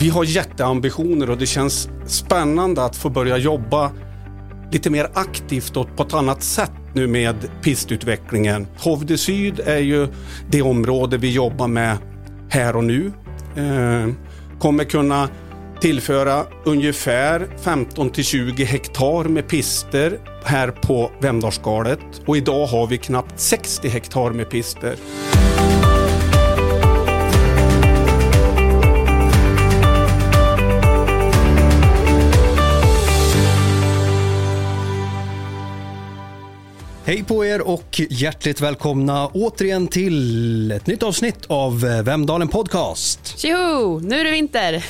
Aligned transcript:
Vi 0.00 0.08
har 0.08 0.24
jätteambitioner 0.24 1.30
och 1.30 1.38
det 1.38 1.46
känns 1.46 1.88
spännande 2.06 2.84
att 2.84 2.96
få 2.96 3.08
börja 3.08 3.36
jobba 3.36 3.90
lite 4.72 4.90
mer 4.90 5.10
aktivt 5.14 5.76
och 5.76 5.96
på 5.96 6.02
ett 6.02 6.14
annat 6.14 6.42
sätt 6.42 6.72
nu 6.94 7.06
med 7.06 7.36
pistutvecklingen. 7.62 8.66
Hovde 8.78 9.18
Syd 9.18 9.60
är 9.60 9.78
ju 9.78 10.08
det 10.50 10.62
område 10.62 11.18
vi 11.18 11.32
jobbar 11.32 11.68
med 11.68 11.96
här 12.48 12.76
och 12.76 12.84
nu. 12.84 13.12
Eh, 13.56 14.14
kommer 14.58 14.84
kunna 14.84 15.28
tillföra 15.80 16.44
ungefär 16.64 17.48
15 17.56 18.10
till 18.10 18.24
20 18.24 18.64
hektar 18.64 19.24
med 19.24 19.48
pister 19.48 20.18
här 20.44 20.70
på 20.70 21.10
Vemdalsskalet 21.20 22.00
och 22.26 22.36
idag 22.36 22.66
har 22.66 22.86
vi 22.86 22.98
knappt 22.98 23.40
60 23.40 23.88
hektar 23.88 24.30
med 24.30 24.50
pister. 24.50 24.96
Hej 37.10 37.24
på 37.24 37.44
er 37.44 37.60
och 37.60 38.00
hjärtligt 38.10 38.60
välkomna 38.60 39.26
återigen 39.26 39.88
till 39.88 40.70
ett 40.70 40.86
nytt 40.86 41.02
avsnitt 41.02 41.46
av 41.46 41.80
Vemdalen 41.80 42.48
Podcast. 42.48 43.38
Tjoho, 43.38 43.98
nu 43.98 44.20
är 44.20 44.24
det 44.24 44.30
vinter. 44.30 44.84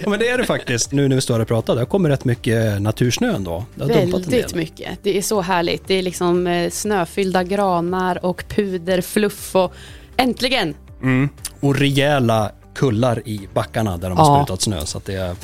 ja 0.02 0.10
men 0.10 0.18
det 0.18 0.28
är 0.28 0.38
det 0.38 0.44
faktiskt. 0.44 0.92
Nu 0.92 1.08
när 1.08 1.16
vi 1.16 1.22
står 1.22 1.40
och 1.40 1.48
pratar, 1.48 1.76
det 1.76 1.84
kommit 1.84 2.12
rätt 2.12 2.24
mycket 2.24 2.82
natursnö 2.82 3.34
ändå. 3.34 3.64
Det 3.74 3.82
har 3.82 4.06
Väldigt 4.06 4.54
mycket. 4.54 4.98
Det 5.02 5.18
är 5.18 5.22
så 5.22 5.40
härligt. 5.40 5.88
Det 5.88 5.94
är 5.94 6.02
liksom 6.02 6.46
eh, 6.46 6.70
snöfyllda 6.70 7.44
granar 7.44 8.24
och 8.24 8.44
puderfluff 8.48 9.56
och 9.56 9.74
äntligen. 10.16 10.74
Mm. 11.02 11.28
Och 11.60 11.76
rejäla 11.76 12.52
kullar 12.74 13.28
i 13.28 13.48
backarna 13.54 13.96
där 13.96 14.08
de 14.08 14.18
har 14.18 14.38
ja. 14.38 14.44
sprutat 14.44 14.62
snö. 14.62 14.86
Så 14.86 15.00
det, 15.04 15.14
är, 15.14 15.36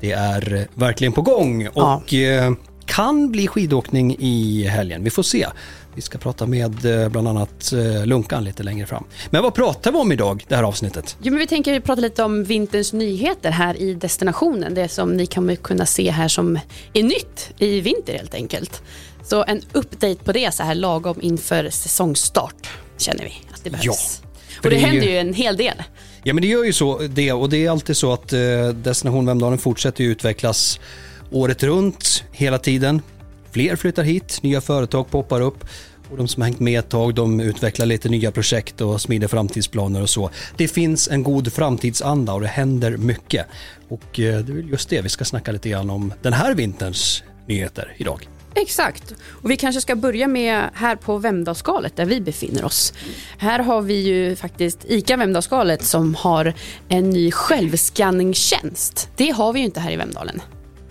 det 0.00 0.12
är 0.12 0.68
verkligen 0.74 1.12
på 1.12 1.22
gång. 1.22 1.68
Ja. 1.74 1.96
Och 1.96 2.14
eh, 2.14 2.52
kan 2.86 3.32
bli 3.32 3.46
skidåkning 3.46 4.16
i 4.18 4.64
helgen. 4.64 5.04
Vi 5.04 5.10
får 5.10 5.22
se. 5.22 5.46
Vi 5.94 6.02
ska 6.02 6.18
prata 6.18 6.46
med 6.46 7.02
eh, 7.02 7.08
bland 7.08 7.28
annat 7.28 7.72
eh, 7.72 8.06
Lunkan 8.06 8.44
lite 8.44 8.62
längre 8.62 8.86
fram. 8.86 9.04
Men 9.30 9.42
vad 9.42 9.54
pratar 9.54 9.92
vi 9.92 9.98
om 9.98 10.12
idag, 10.12 10.44
det 10.48 10.56
här 10.56 10.62
avsnittet? 10.62 11.16
Jo, 11.22 11.32
men 11.32 11.38
vi 11.38 11.46
tänker 11.46 11.80
prata 11.80 12.00
lite 12.00 12.22
om 12.22 12.44
vinterns 12.44 12.92
nyheter 12.92 13.50
här 13.50 13.76
i 13.76 13.94
destinationen. 13.94 14.74
Det 14.74 14.88
som 14.88 15.16
ni 15.16 15.26
kommer 15.26 15.56
kunna 15.56 15.86
se 15.86 16.10
här 16.10 16.28
som 16.28 16.58
är 16.92 17.02
nytt 17.02 17.50
i 17.58 17.80
vinter 17.80 18.12
helt 18.12 18.34
enkelt. 18.34 18.82
Så 19.24 19.44
en 19.44 19.62
update 19.72 20.24
på 20.24 20.32
det 20.32 20.54
så 20.54 20.62
här 20.62 20.74
lagom 20.74 21.18
inför 21.22 21.70
säsongstart 21.70 22.68
känner 22.98 23.24
vi 23.24 23.32
att 23.54 23.64
det 23.64 23.70
behövs. 23.70 24.20
Ja, 24.22 24.28
och 24.62 24.70
det, 24.70 24.76
det 24.76 24.76
händer 24.76 25.06
ju 25.06 25.18
en 25.18 25.34
hel 25.34 25.56
del. 25.56 25.82
Ja 26.22 26.34
men 26.34 26.42
det 26.42 26.48
gör 26.48 26.64
ju 26.64 26.72
så 26.72 26.98
det 26.98 27.32
och 27.32 27.50
det 27.50 27.66
är 27.66 27.70
alltid 27.70 27.96
så 27.96 28.12
att 28.12 28.32
eh, 28.32 28.68
Destination 28.68 29.26
Vemdalen 29.26 29.58
fortsätter 29.58 30.04
utvecklas 30.04 30.80
året 31.30 31.62
runt, 31.62 32.24
hela 32.32 32.58
tiden. 32.58 33.02
Fler 33.50 33.76
flyttar 33.76 34.02
hit, 34.02 34.38
nya 34.42 34.60
företag 34.60 35.10
poppar 35.10 35.40
upp 35.40 35.64
och 36.10 36.16
de 36.16 36.28
som 36.28 36.42
har 36.42 36.48
hängt 36.48 36.60
med 36.60 36.78
ett 36.78 36.88
tag 36.88 37.14
de 37.14 37.40
utvecklar 37.40 37.86
lite 37.86 38.08
nya 38.08 38.30
projekt 38.32 38.80
och 38.80 39.00
smider 39.00 39.28
framtidsplaner 39.28 40.02
och 40.02 40.10
så. 40.10 40.30
Det 40.56 40.68
finns 40.68 41.08
en 41.08 41.22
god 41.22 41.52
framtidsanda 41.52 42.32
och 42.32 42.40
det 42.40 42.46
händer 42.46 42.96
mycket. 42.96 43.46
Och 43.88 44.20
eh, 44.20 44.38
det 44.38 44.52
är 44.52 44.56
just 44.56 44.88
det 44.88 45.00
vi 45.00 45.08
ska 45.08 45.24
snacka 45.24 45.52
lite 45.52 45.68
grann 45.68 45.90
om 45.90 46.12
den 46.22 46.32
här 46.32 46.54
vinterns 46.54 47.22
nyheter 47.46 47.92
idag. 47.96 48.28
Exakt. 48.54 49.14
Och 49.24 49.50
vi 49.50 49.56
kanske 49.56 49.80
ska 49.80 49.96
börja 49.96 50.28
med 50.28 50.70
här 50.74 50.96
på 50.96 51.18
Vemdalsskalet 51.18 51.96
där 51.96 52.04
vi 52.04 52.20
befinner 52.20 52.64
oss. 52.64 52.92
Här 53.38 53.58
har 53.58 53.82
vi 53.82 53.94
ju 53.94 54.36
faktiskt 54.36 54.84
ICA 54.88 55.16
Vemdalsskalet 55.16 55.84
som 55.84 56.14
har 56.14 56.54
en 56.88 57.10
ny 57.10 57.30
självskanningstjänst. 57.30 59.08
Det 59.16 59.30
har 59.30 59.52
vi 59.52 59.58
ju 59.58 59.64
inte 59.64 59.80
här 59.80 59.90
i 59.90 59.96
Vemdalen. 59.96 60.42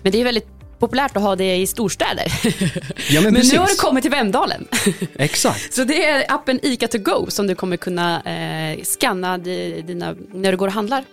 Men 0.06 0.12
det 0.12 0.20
är 0.20 0.24
väldigt 0.24 0.48
populärt 0.80 1.18
att 1.18 1.24
ha 1.24 1.36
det 1.36 1.56
i 1.56 1.68
storstäder. 1.68 2.26
Ja, 3.10 3.22
men, 3.22 3.34
men 3.34 3.48
nu 3.52 3.58
har 3.58 3.68
det 3.68 3.78
kommit 3.78 4.02
till 4.02 4.12
Vemdalen. 4.12 4.68
Exakt. 5.16 5.74
Så 5.74 5.84
det 5.84 6.06
är 6.06 6.26
appen 6.34 6.60
ICA 6.64 6.88
to 6.88 6.98
go 6.98 7.26
som 7.30 7.48
du 7.48 7.56
kommer 7.56 7.78
kunna 7.78 8.22
eh, 8.22 8.84
scanna 8.84 9.38
dina, 9.38 10.16
när 10.34 10.52
du 10.52 10.58
går 10.58 10.68
och 10.68 10.74
handlar. 10.74 11.04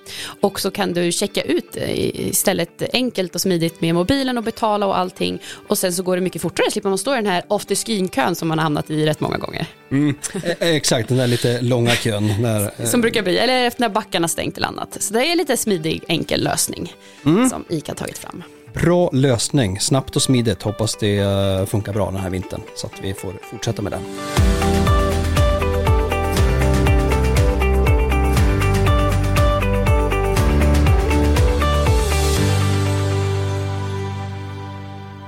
Och 0.40 0.60
så 0.60 0.70
kan 0.70 0.92
du 0.92 1.12
checka 1.12 1.42
ut 1.42 1.76
eh, 1.76 2.28
istället 2.28 2.82
enkelt 2.92 3.34
och 3.34 3.40
smidigt 3.40 3.80
med 3.80 3.94
mobilen 3.94 4.38
och 4.38 4.44
betala 4.44 4.86
och 4.86 4.98
allting. 4.98 5.42
Och 5.68 5.78
sen 5.78 5.92
så 5.92 6.02
går 6.02 6.16
det 6.16 6.22
mycket 6.22 6.42
fortare, 6.42 6.70
slipper 6.70 6.88
man 6.88 6.98
stå 6.98 7.12
i 7.12 7.16
den 7.16 7.26
här 7.26 7.42
after 7.48 7.74
skin-kön 7.74 8.34
som 8.34 8.48
man 8.48 8.58
har 8.58 8.62
hamnat 8.62 8.90
i 8.90 9.06
rätt 9.06 9.20
många 9.20 9.38
gånger. 9.38 9.66
Mm, 9.90 10.14
e, 10.44 10.54
exakt, 10.58 11.08
den 11.08 11.18
där 11.18 11.26
lite 11.26 11.60
långa 11.60 11.90
kön. 11.90 12.42
När, 12.42 12.70
eh, 12.78 12.86
som 12.86 13.00
brukar 13.00 13.22
bli, 13.22 13.38
eller 13.38 13.66
efter 13.66 13.80
när 13.80 13.88
backarna 13.88 14.28
stängt 14.28 14.56
eller 14.56 14.68
annat. 14.68 15.02
Så 15.02 15.14
det 15.14 15.26
är 15.26 15.36
lite 15.36 15.56
smidig, 15.56 16.04
enkel 16.08 16.44
lösning 16.44 16.94
mm. 17.24 17.48
som 17.48 17.64
ICA 17.68 17.94
tagit 17.94 18.18
fram. 18.18 18.42
Bra 18.74 19.10
lösning, 19.12 19.80
snabbt 19.80 20.16
och 20.16 20.22
smidigt. 20.22 20.62
Hoppas 20.62 20.96
det 20.96 21.18
eh, 21.18 21.66
funkar 21.66 21.92
bra 21.92 22.10
den 22.10 22.20
här 22.20 22.30
vintern 22.30 22.60
så 22.76 22.86
att 22.86 22.92
vi 23.02 23.14
får 23.14 23.32
fortsätta 23.50 23.82
med 23.82 23.92
den. 23.92 24.02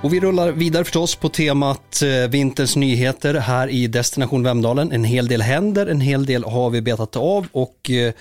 Och 0.02 0.12
vi 0.12 0.20
rullar 0.20 0.52
vidare 0.52 0.84
förstås 0.84 1.16
på 1.16 1.28
temat 1.28 2.02
eh, 2.02 2.30
vinterns 2.30 2.76
nyheter 2.76 3.34
här 3.34 3.68
i 3.68 3.86
Destination 3.86 4.42
Vemdalen. 4.42 4.92
En 4.92 5.04
hel 5.04 5.28
del 5.28 5.42
händer, 5.42 5.86
en 5.86 6.00
hel 6.00 6.26
del 6.26 6.44
har 6.44 6.70
vi 6.70 6.82
betat 6.82 7.16
av 7.16 7.46
och 7.52 7.90
eh, 7.90 8.12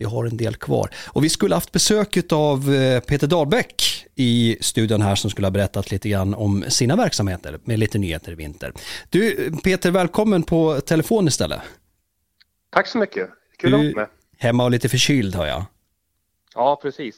vi 0.00 0.06
har 0.06 0.24
en 0.24 0.36
del 0.36 0.56
kvar. 0.56 0.90
Och 1.06 1.24
vi 1.24 1.28
skulle 1.28 1.54
haft 1.54 1.72
besök 1.72 2.32
av 2.32 2.74
eh, 2.74 3.00
Peter 3.00 3.26
Dahlbäck 3.26 4.06
i 4.14 4.56
studion 4.60 5.02
här 5.02 5.14
som 5.14 5.30
skulle 5.30 5.46
ha 5.46 5.50
berättat 5.50 5.90
lite 5.90 6.08
grann 6.08 6.34
om 6.34 6.64
sina 6.68 6.96
verksamheter 6.96 7.58
med 7.64 7.78
lite 7.78 7.98
nyheter 7.98 8.32
i 8.32 8.34
vinter. 8.34 8.72
Du 9.10 9.52
Peter, 9.64 9.90
välkommen 9.90 10.42
på 10.42 10.80
telefon 10.80 11.28
istället. 11.28 11.60
Tack 12.70 12.86
så 12.86 12.98
mycket, 12.98 13.30
kul 13.58 13.74
att 13.74 13.80
vara 13.80 13.92
med. 13.94 14.06
Hemma 14.38 14.64
och 14.64 14.70
lite 14.70 14.88
förkyld 14.88 15.34
har 15.34 15.46
jag. 15.46 15.64
Ja, 16.54 16.80
precis. 16.82 17.16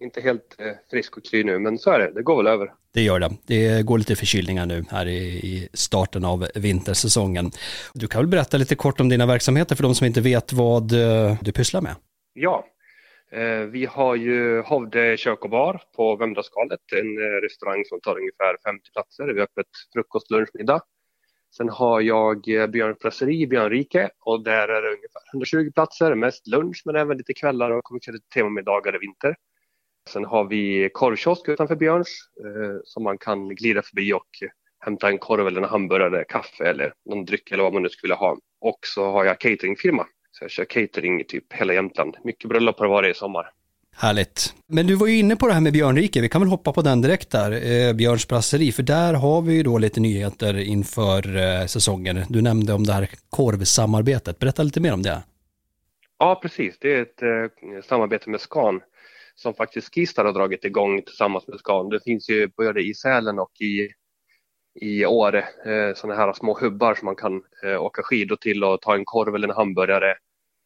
Inte 0.00 0.20
helt 0.20 0.56
eh, 0.58 0.66
frisk 0.90 1.16
och 1.16 1.24
kry 1.24 1.44
nu, 1.44 1.58
men 1.58 1.78
så 1.78 1.90
är 1.90 1.98
det. 1.98 2.12
Det 2.14 2.22
går 2.22 2.36
väl 2.36 2.46
över. 2.46 2.72
Det 2.94 3.02
gör 3.02 3.20
det. 3.20 3.30
Det 3.46 3.82
går 3.82 3.98
lite 3.98 4.16
förkylningar 4.16 4.66
nu 4.66 4.84
här 4.90 5.08
i, 5.08 5.68
starten 5.72 6.24
av 6.24 6.48
vintersäsongen. 6.54 7.50
Du 7.94 8.06
kan 8.06 8.20
väl 8.20 8.28
berätta 8.28 8.56
lite 8.56 8.74
kort 8.74 9.00
om 9.00 9.08
dina 9.08 9.26
verksamheter 9.26 9.76
för 9.76 9.82
de 9.82 9.94
som 9.94 10.06
inte 10.06 10.20
vet 10.20 10.52
vad 10.52 10.92
eh, 10.92 11.36
du 11.40 11.52
pysslar 11.52 11.80
med? 11.80 11.94
Ja, 12.36 12.66
eh, 13.30 13.60
vi 13.60 13.86
har 13.86 14.14
ju 14.16 14.60
Hovde 14.60 15.16
kök 15.16 15.44
och 15.44 15.50
bar 15.50 15.82
på 15.96 16.16
Vemdalsskalet, 16.16 16.80
en 16.92 17.18
eh, 17.18 17.40
restaurang 17.42 17.84
som 17.84 18.00
tar 18.00 18.18
ungefär 18.18 18.56
50 18.64 18.90
platser. 18.92 19.26
Vi 19.26 19.40
har 19.40 19.46
öppet 19.46 19.66
frukost, 19.92 20.30
lunch, 20.30 20.48
middag. 20.54 20.82
Sen 21.56 21.68
har 21.68 22.00
jag 22.00 22.48
eh, 22.48 22.66
Björn 22.66 22.96
Presseri, 22.96 23.42
i 23.42 23.46
Björnrike 23.46 24.10
och 24.20 24.44
där 24.44 24.68
är 24.68 24.82
det 24.82 24.88
ungefär 24.88 25.22
120 25.32 25.72
platser, 25.74 26.14
mest 26.14 26.46
lunch 26.46 26.82
men 26.84 26.96
även 26.96 27.18
lite 27.18 27.34
kvällar 27.34 27.70
och 27.70 27.84
kommer 27.84 28.00
köra 28.00 28.16
temamiddagar 28.34 28.94
i 28.94 28.98
vinter. 28.98 29.36
Sen 30.08 30.24
har 30.24 30.44
vi 30.44 30.90
korvkiosk 30.92 31.48
utanför 31.48 31.76
Björns 31.76 32.08
eh, 32.44 32.76
som 32.84 33.02
man 33.02 33.18
kan 33.18 33.48
glida 33.48 33.82
förbi 33.82 34.12
och 34.12 34.28
hämta 34.78 35.08
en 35.08 35.18
korv 35.18 35.46
eller 35.46 35.62
en 35.62 35.68
hamburgare, 35.68 36.24
kaffe 36.28 36.64
eller 36.64 36.94
någon 37.04 37.24
dryck 37.24 37.50
eller 37.50 37.62
vad 37.62 37.72
man 37.72 37.82
nu 37.82 37.88
skulle 37.88 38.08
vilja 38.08 38.28
ha. 38.28 38.38
Och 38.60 38.78
så 38.82 39.10
har 39.10 39.24
jag 39.24 39.40
cateringfirma 39.40 40.06
så 40.38 40.44
jag 40.44 40.50
kör 40.50 40.64
catering 40.64 41.20
i 41.20 41.24
typ 41.24 41.52
hela 41.52 41.74
Jämtland. 41.74 42.16
Mycket 42.24 42.48
bröllop 42.48 42.78
har 42.78 42.86
det 42.86 42.90
varit 42.90 43.16
i 43.16 43.18
sommar. 43.18 43.50
Härligt. 43.96 44.54
Men 44.66 44.86
du 44.86 44.94
var 44.94 45.06
ju 45.06 45.18
inne 45.18 45.36
på 45.36 45.46
det 45.46 45.52
här 45.52 45.60
med 45.60 45.72
Björnrike, 45.72 46.20
vi 46.20 46.28
kan 46.28 46.40
väl 46.40 46.50
hoppa 46.50 46.72
på 46.72 46.82
den 46.82 47.02
direkt 47.02 47.30
där, 47.30 47.52
eh, 47.52 47.92
Björns 47.92 48.28
brasseri, 48.28 48.72
för 48.72 48.82
där 48.82 49.14
har 49.14 49.42
vi 49.42 49.54
ju 49.54 49.62
då 49.62 49.78
lite 49.78 50.00
nyheter 50.00 50.58
inför 50.58 51.36
eh, 51.36 51.66
säsongen. 51.66 52.20
Du 52.28 52.42
nämnde 52.42 52.72
om 52.72 52.84
det 52.84 52.92
här 52.92 53.08
korvsamarbetet, 53.30 54.38
berätta 54.38 54.62
lite 54.62 54.80
mer 54.80 54.92
om 54.92 55.02
det. 55.02 55.22
Ja, 56.18 56.38
precis. 56.42 56.78
Det 56.80 56.94
är 56.94 57.02
ett 57.02 57.22
eh, 57.22 57.82
samarbete 57.88 58.30
med 58.30 58.40
Scan 58.40 58.80
som 59.34 59.54
faktiskt 59.54 59.94
Skistar 59.94 60.24
har 60.24 60.32
dragit 60.32 60.64
igång 60.64 61.02
tillsammans 61.02 61.48
med 61.48 61.58
Scan. 61.58 61.88
Det 61.88 62.00
finns 62.04 62.30
ju 62.30 62.48
både 62.56 62.80
i 62.80 62.94
Sälen 62.94 63.38
och 63.38 63.60
i 63.60 63.88
i 64.74 65.06
Åre, 65.06 65.38
eh, 65.38 65.94
sådana 65.94 66.20
här 66.20 66.32
små 66.32 66.58
hubbar 66.60 66.94
som 66.94 67.06
man 67.06 67.16
kan 67.16 67.42
eh, 67.64 67.82
åka 67.82 68.02
skidor 68.02 68.36
till 68.36 68.64
och 68.64 68.82
ta 68.82 68.94
en 68.94 69.04
korv 69.04 69.34
eller 69.34 69.48
en 69.48 69.54
hamburgare. 69.54 70.14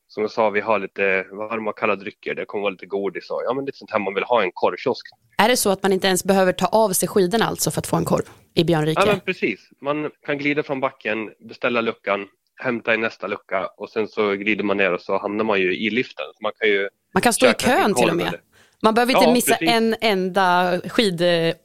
Som 0.08 0.22
jag 0.22 0.30
sa, 0.30 0.50
vi 0.50 0.60
har 0.60 0.78
lite 0.78 1.26
varma 1.32 1.70
och 1.70 1.78
kalla 1.78 1.96
drycker, 1.96 2.34
det 2.34 2.44
kommer 2.44 2.62
vara 2.62 2.70
lite 2.70 2.86
godis 2.86 3.30
och 3.30 3.42
ja, 3.44 3.54
men 3.54 3.64
lite 3.64 3.78
sånt 3.78 3.90
här 3.90 3.98
man 3.98 4.14
vill 4.14 4.24
ha 4.24 4.42
en 4.42 4.50
korvkiosk. 4.54 5.06
Är 5.38 5.48
det 5.48 5.56
så 5.56 5.70
att 5.70 5.82
man 5.82 5.92
inte 5.92 6.06
ens 6.06 6.24
behöver 6.24 6.52
ta 6.52 6.66
av 6.66 6.90
sig 6.90 7.08
skidorna 7.08 7.44
alltså 7.44 7.70
för 7.70 7.80
att 7.80 7.86
få 7.86 7.96
en 7.96 8.04
korv 8.04 8.24
i 8.54 8.64
Björnrike? 8.64 9.00
Ja, 9.00 9.06
men 9.06 9.20
precis. 9.20 9.68
Man 9.80 10.10
kan 10.26 10.38
glida 10.38 10.62
från 10.62 10.80
backen, 10.80 11.30
beställa 11.48 11.80
luckan, 11.80 12.28
hämta 12.56 12.94
i 12.94 12.96
nästa 12.96 13.26
lucka 13.26 13.66
och 13.76 13.90
sen 13.90 14.08
så 14.08 14.32
glider 14.32 14.64
man 14.64 14.76
ner 14.76 14.92
och 14.92 15.00
så 15.00 15.18
hamnar 15.18 15.44
man 15.44 15.60
ju 15.60 15.76
i 15.76 15.90
liften. 15.90 16.26
man 16.42 16.52
kan 16.58 16.68
ju 16.68 16.88
Man 17.14 17.22
kan 17.22 17.32
stå 17.32 17.46
i 17.46 17.54
kön 17.54 17.94
till 17.94 18.10
och 18.10 18.16
med. 18.16 18.26
Eller... 18.26 18.40
Man 18.82 18.94
behöver 18.94 19.12
inte 19.12 19.24
ja, 19.24 19.32
missa 19.32 19.54
precis. 19.54 19.74
en 19.74 19.96
enda 20.00 20.80
skid, 20.88 21.22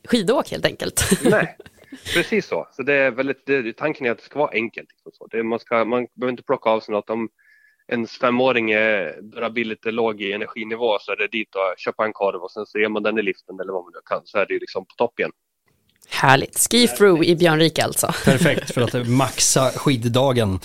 skidåk 0.07 0.51
helt 0.51 0.65
enkelt. 0.65 1.01
Nej, 1.23 1.57
Precis 2.13 2.47
så. 2.47 2.67
så 2.71 2.83
det 2.83 2.93
är 2.93 3.11
väldigt, 3.11 3.45
det, 3.45 3.77
tanken 3.77 4.05
är 4.05 4.11
att 4.11 4.17
det 4.17 4.23
ska 4.23 4.39
vara 4.39 4.51
enkelt. 4.51 4.89
Liksom 4.91 5.11
så. 5.13 5.27
Det, 5.27 5.43
man, 5.43 5.59
ska, 5.59 5.85
man 5.85 6.07
behöver 6.13 6.31
inte 6.31 6.43
plocka 6.43 6.69
av 6.69 6.79
sig 6.79 6.91
något. 6.91 7.09
Om 7.09 7.29
ens 7.87 8.17
femåring 8.17 8.71
är, 8.71 9.21
börjar 9.21 9.49
bli 9.49 9.63
lite 9.63 9.91
låg 9.91 10.21
i 10.21 10.33
energinivå 10.33 10.97
så 10.99 11.11
är 11.11 11.15
det 11.15 11.27
dit 11.27 11.55
och 11.55 11.73
köpa 11.77 12.05
en 12.05 12.13
korv 12.13 12.41
och 12.41 12.51
sen 12.51 12.65
så 12.65 12.79
ger 12.79 12.89
man 12.89 13.03
den 13.03 13.19
i 13.19 13.21
liften 13.21 13.59
eller 13.59 13.73
vad 13.73 13.83
man 13.83 13.91
nu 13.93 13.99
kan 14.05 14.21
så 14.25 14.37
är 14.37 14.45
det 14.45 14.53
ju 14.53 14.59
liksom 14.59 14.85
på 14.85 14.93
topp 14.97 15.19
igen. 15.19 15.31
Härligt. 16.09 16.67
Ski 16.71 16.87
through 16.87 17.23
i 17.23 17.35
Björnrike 17.35 17.83
alltså. 17.83 18.07
Perfekt 18.25 18.73
för 18.73 18.81
att 18.81 19.07
maxa 19.07 19.69
skiddagen. 19.69 20.59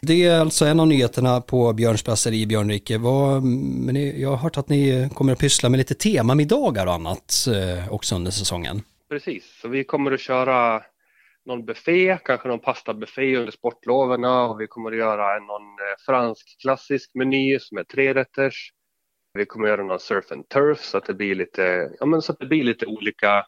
Det 0.00 0.24
är 0.24 0.40
alltså 0.40 0.64
en 0.64 0.80
av 0.80 0.86
nyheterna 0.86 1.40
på 1.40 1.72
Björns 1.72 2.04
brasserie 2.04 2.42
i 2.42 2.46
Björnrike. 2.46 2.98
Vad, 2.98 3.42
men 3.42 4.20
jag 4.20 4.30
har 4.30 4.36
hört 4.36 4.58
att 4.58 4.68
ni 4.68 5.08
kommer 5.14 5.32
att 5.32 5.38
pyssla 5.38 5.68
med 5.68 5.78
lite 5.78 5.94
temamiddagar 5.94 6.86
och 6.86 6.92
annat 6.92 7.46
eh, 7.48 7.92
också 7.92 8.14
under 8.14 8.30
säsongen. 8.30 8.82
Precis, 9.14 9.58
så 9.60 9.68
vi 9.68 9.84
kommer 9.84 10.12
att 10.12 10.20
köra 10.20 10.82
någon 11.44 11.64
buffé, 11.64 12.18
kanske 12.24 12.48
någon 12.48 12.60
pastabuffé 12.60 13.36
under 13.36 13.52
sportloven 13.52 14.24
och 14.24 14.60
vi 14.60 14.66
kommer 14.66 14.92
att 14.92 14.98
göra 14.98 15.38
någon 15.38 15.62
eh, 15.62 15.96
fransk 16.06 16.60
klassisk 16.60 17.14
meny 17.14 17.58
som 17.58 17.78
är 17.78 17.84
trerätters. 17.84 18.70
Vi 19.34 19.46
kommer 19.46 19.66
att 19.66 19.70
göra 19.70 19.86
någon 19.86 20.00
surf 20.00 20.32
and 20.32 20.48
turf 20.48 20.80
så 20.80 20.98
att 20.98 21.04
det 21.04 21.14
blir 21.14 21.34
lite, 21.34 21.90
ja 22.00 22.06
men 22.06 22.22
så 22.22 22.32
att 22.32 22.38
det 22.38 22.46
blir 22.46 22.64
lite 22.64 22.86
olika 22.86 23.46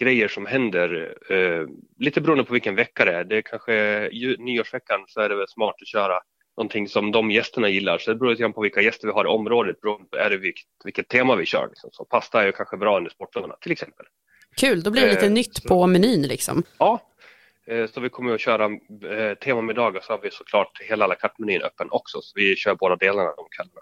grejer 0.00 0.28
som 0.28 0.46
händer, 0.46 1.16
eh, 1.30 1.66
lite 1.98 2.20
beroende 2.20 2.44
på 2.44 2.52
vilken 2.52 2.74
vecka 2.74 3.04
det 3.04 3.12
är. 3.12 3.24
Det 3.24 3.36
är 3.36 3.42
kanske 3.42 3.74
ju, 4.08 4.36
nyårsveckan 4.36 5.04
så 5.06 5.20
är 5.20 5.28
det 5.28 5.36
väl 5.36 5.48
smart 5.48 5.76
att 5.80 5.88
köra 5.88 6.20
någonting 6.56 6.88
som 6.88 7.12
de 7.12 7.30
gästerna 7.30 7.68
gillar. 7.68 7.98
Så 7.98 8.10
det 8.10 8.16
beror 8.16 8.30
lite 8.30 8.42
grann 8.42 8.52
på 8.52 8.62
vilka 8.62 8.80
gäster 8.80 9.06
vi 9.08 9.12
har 9.12 9.24
i 9.24 9.28
området, 9.28 9.80
beroende 9.80 10.20
är 10.20 10.30
det 10.30 10.36
vilket, 10.36 10.66
vilket 10.84 11.08
tema 11.08 11.36
vi 11.36 11.46
kör. 11.46 11.68
Liksom. 11.68 11.90
Så 11.92 12.04
pasta 12.04 12.42
är 12.42 12.46
ju 12.46 12.52
kanske 12.52 12.76
bra 12.76 12.96
under 12.96 13.10
sportloven 13.10 13.50
till 13.60 13.72
exempel. 13.72 14.06
Kul, 14.58 14.82
då 14.82 14.90
blir 14.90 15.02
det 15.02 15.10
lite 15.10 15.26
Eh, 15.26 15.32
nytt 15.32 15.56
så- 15.62 15.68
på 15.68 15.86
menyn 15.86 16.22
liksom. 16.22 16.62
Ja, 16.78 17.00
eh, 17.66 17.86
så 17.90 18.00
vi 18.00 18.08
kommer 18.08 18.34
att 18.34 18.40
köra 18.40 18.64
eh, 18.64 19.34
temamiddagar 19.34 20.00
så 20.00 20.12
har 20.12 20.20
vi 20.22 20.30
såklart 20.30 20.80
hela 20.82 21.04
à 21.04 21.08
la 21.08 21.14
carte-menyn 21.14 21.62
öppen 21.62 21.88
också. 21.90 22.20
Så 22.22 22.32
vi 22.34 22.56
kör 22.56 22.74
båda 22.74 22.96
delarna 22.96 23.32
de 23.36 23.46
kvällarna. 23.56 23.80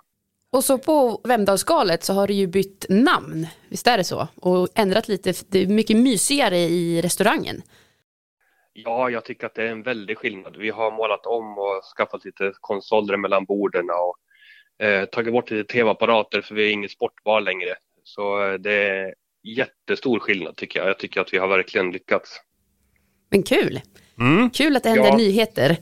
Och 0.53 0.65
så 0.65 0.79
på 0.79 1.21
Vemdalsskalet 1.25 2.05
så 2.05 2.13
har 2.13 2.27
det 2.27 2.35
ju 2.35 2.47
bytt 2.47 2.87
namn, 2.89 3.47
visst 3.69 3.87
är 3.87 3.97
det 3.99 4.05
så? 4.05 4.29
Och 4.41 4.69
ändrat 4.75 5.09
lite, 5.09 5.33
det 5.49 5.59
är 5.63 5.67
mycket 5.67 5.97
mysigare 5.97 6.59
i 6.59 7.03
restaurangen. 7.03 7.63
Ja, 8.73 9.11
jag 9.11 9.25
tycker 9.25 9.47
att 9.47 9.55
det 9.55 9.63
är 9.63 9.71
en 9.73 9.83
väldig 9.83 10.19
skillnad. 10.19 10.57
Vi 10.57 10.71
har 10.71 10.91
målat 10.91 11.27
om 11.27 11.59
och 11.59 11.83
skaffat 11.97 12.25
lite 12.25 12.53
konsoler 12.61 13.17
mellan 13.17 13.45
borden 13.45 13.87
och 13.91 14.17
eh, 14.87 15.05
tagit 15.05 15.33
bort 15.33 15.51
lite 15.51 15.73
tv-apparater 15.73 16.41
för 16.41 16.55
vi 16.55 16.69
är 16.69 16.73
ingen 16.73 16.91
sportbar 16.91 17.41
längre. 17.41 17.75
Så 18.05 18.45
eh, 18.49 18.55
det 18.55 18.73
är 18.89 19.15
jättestor 19.55 20.19
skillnad 20.19 20.57
tycker 20.57 20.79
jag. 20.81 20.89
Jag 20.89 20.99
tycker 20.99 21.21
att 21.21 21.33
vi 21.33 21.39
har 21.39 21.49
verkligen 21.49 21.91
lyckats. 21.91 22.41
Men 23.31 23.43
kul, 23.43 23.81
kul 24.53 24.77
att 24.77 24.83
det 24.83 24.89
händer 24.89 25.07
Ja. 25.09 25.17
nyheter, 25.17 25.77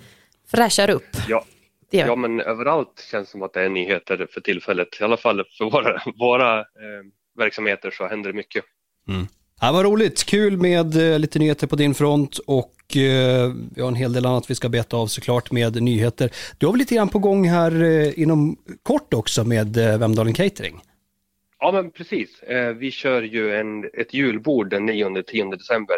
fräschar 0.50 0.90
upp. 0.90 1.04
Ja, 1.28 1.44
Det 1.90 1.96
ja, 1.98 2.16
men 2.16 2.40
överallt 2.40 3.06
känns 3.10 3.30
som 3.30 3.42
att 3.42 3.52
det 3.52 3.60
är 3.62 3.68
nyheter 3.68 4.26
för 4.30 4.40
tillfället. 4.40 4.88
I 5.00 5.04
alla 5.04 5.16
fall 5.16 5.44
för 5.58 5.64
våra, 5.70 6.02
våra 6.18 6.58
eh, 6.60 6.64
verksamheter 7.38 7.90
så 7.90 8.06
händer 8.08 8.30
det 8.30 8.36
mycket. 8.36 8.64
Ja, 9.60 9.72
vad 9.72 9.84
roligt, 9.84 10.24
kul 10.24 10.56
med 10.56 11.12
eh, 11.12 11.18
lite 11.18 11.38
nyheter 11.38 11.66
på 11.66 11.76
din 11.76 11.94
front 11.94 12.38
och 12.38 12.96
eh, 12.96 13.52
vi 13.74 13.80
har 13.80 13.88
en 13.88 13.94
hel 13.94 14.12
del 14.12 14.26
annat 14.26 14.50
vi 14.50 14.54
ska 14.54 14.68
beta 14.68 14.96
av 14.96 15.06
såklart 15.06 15.50
med 15.52 15.82
nyheter. 15.82 16.30
Du 16.58 16.66
har 16.66 16.72
väl 16.72 16.78
lite 16.78 16.94
grann 16.94 17.08
på 17.08 17.18
gång 17.18 17.48
här 17.48 17.82
eh, 17.82 18.18
inom 18.18 18.56
kort 18.82 19.14
också 19.14 19.44
med 19.44 19.76
eh, 19.76 19.98
Vemdalen 19.98 20.34
Catering? 20.34 20.80
Ja, 21.64 21.72
men 21.72 21.90
precis. 21.90 22.42
Eh, 22.42 22.74
vi 22.74 22.90
kör 22.90 23.22
ju 23.22 23.56
en, 23.56 23.84
ett 23.84 24.14
julbord 24.14 24.70
den 24.70 24.90
9-10 24.90 25.56
december 25.56 25.96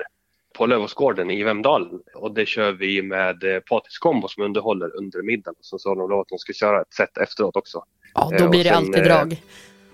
på 0.59 0.67
Lövåsgården 0.67 1.31
i 1.31 1.43
Vemdalen. 1.43 2.01
Och 2.15 2.35
det 2.35 2.47
kör 2.47 2.73
vi 2.73 3.03
med 3.03 3.45
eh, 3.45 3.61
Patris 3.61 3.99
Combo 3.99 4.29
som 4.29 4.43
underhåller 4.43 4.97
under 4.97 5.23
middagen. 5.23 5.55
Så 5.61 5.79
sa 5.79 5.95
de 5.95 6.13
att 6.13 6.29
de 6.29 6.39
ska 6.39 6.53
köra 6.53 6.81
ett 6.81 6.93
set 6.93 7.19
efteråt 7.19 7.57
också. 7.57 7.85
Ja, 8.15 8.31
Eh, 8.33 8.39
då 8.39 8.45
och 8.45 8.51
blir 8.51 8.65
det 8.65 8.71
sen, 8.71 8.79
alltid 8.79 8.97
eh, 8.97 9.03
drag. 9.03 9.43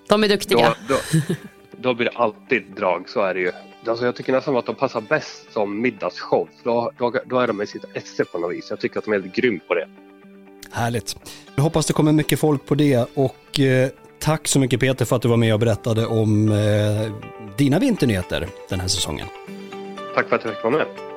De 0.09 0.25
är 0.25 0.29
duktiga. 0.29 0.77
Då, 0.89 0.95
då, 0.95 1.35
då 1.77 1.95
blir 1.95 2.07
det 2.07 2.17
alltid 2.17 2.63
drag, 2.77 3.09
så 3.09 3.21
är 3.21 3.35
det 3.35 3.41
ju. 3.41 3.53
Alltså 3.87 4.05
jag 4.05 4.17
tycker 4.17 4.33
nästan 4.33 4.57
att 4.57 4.67
de 4.67 4.75
passar 4.75 5.01
bäst 5.01 5.53
som 5.53 5.81
middagsshow. 5.81 6.49
Då, 6.63 6.93
då, 6.99 7.13
då 7.27 7.39
är 7.39 7.47
de 7.47 7.63
i 7.63 7.67
sitt 7.67 7.85
esse 7.95 8.25
på 8.25 8.39
något 8.39 8.53
vis. 8.53 8.71
Jag 8.71 8.81
tycker 8.81 8.99
att 8.99 9.05
de 9.05 9.15
är 9.15 9.21
helt 9.21 9.35
grym 9.35 9.61
på 9.69 9.75
det. 9.75 9.89
Härligt. 10.73 11.17
Jag 11.55 11.63
hoppas 11.63 11.87
det 11.87 11.93
kommer 11.93 12.13
mycket 12.13 12.39
folk 12.39 12.67
på 12.67 12.75
det 12.75 13.07
och 13.15 13.61
eh, 13.61 13.91
tack 14.23 14.49
så 14.49 14.59
mycket 14.59 14.81
Peter 14.81 15.05
för 15.05 15.17
att 15.17 15.23
du 15.23 15.29
var 15.29 15.37
med 15.37 15.55
och 15.55 15.61
berättade 15.61 16.07
om 16.07 16.49
eh, 16.49 17.13
dina 17.57 17.79
vinternyheter 17.79 18.49
den 18.69 18.81
här 18.81 18.89
säsongen. 18.89 19.27
Tack 20.15 20.29
för 20.29 20.37
att 20.37 20.45
jag 20.45 20.55
fick 20.55 20.65
vara 20.65 20.77
med. 20.77 21.12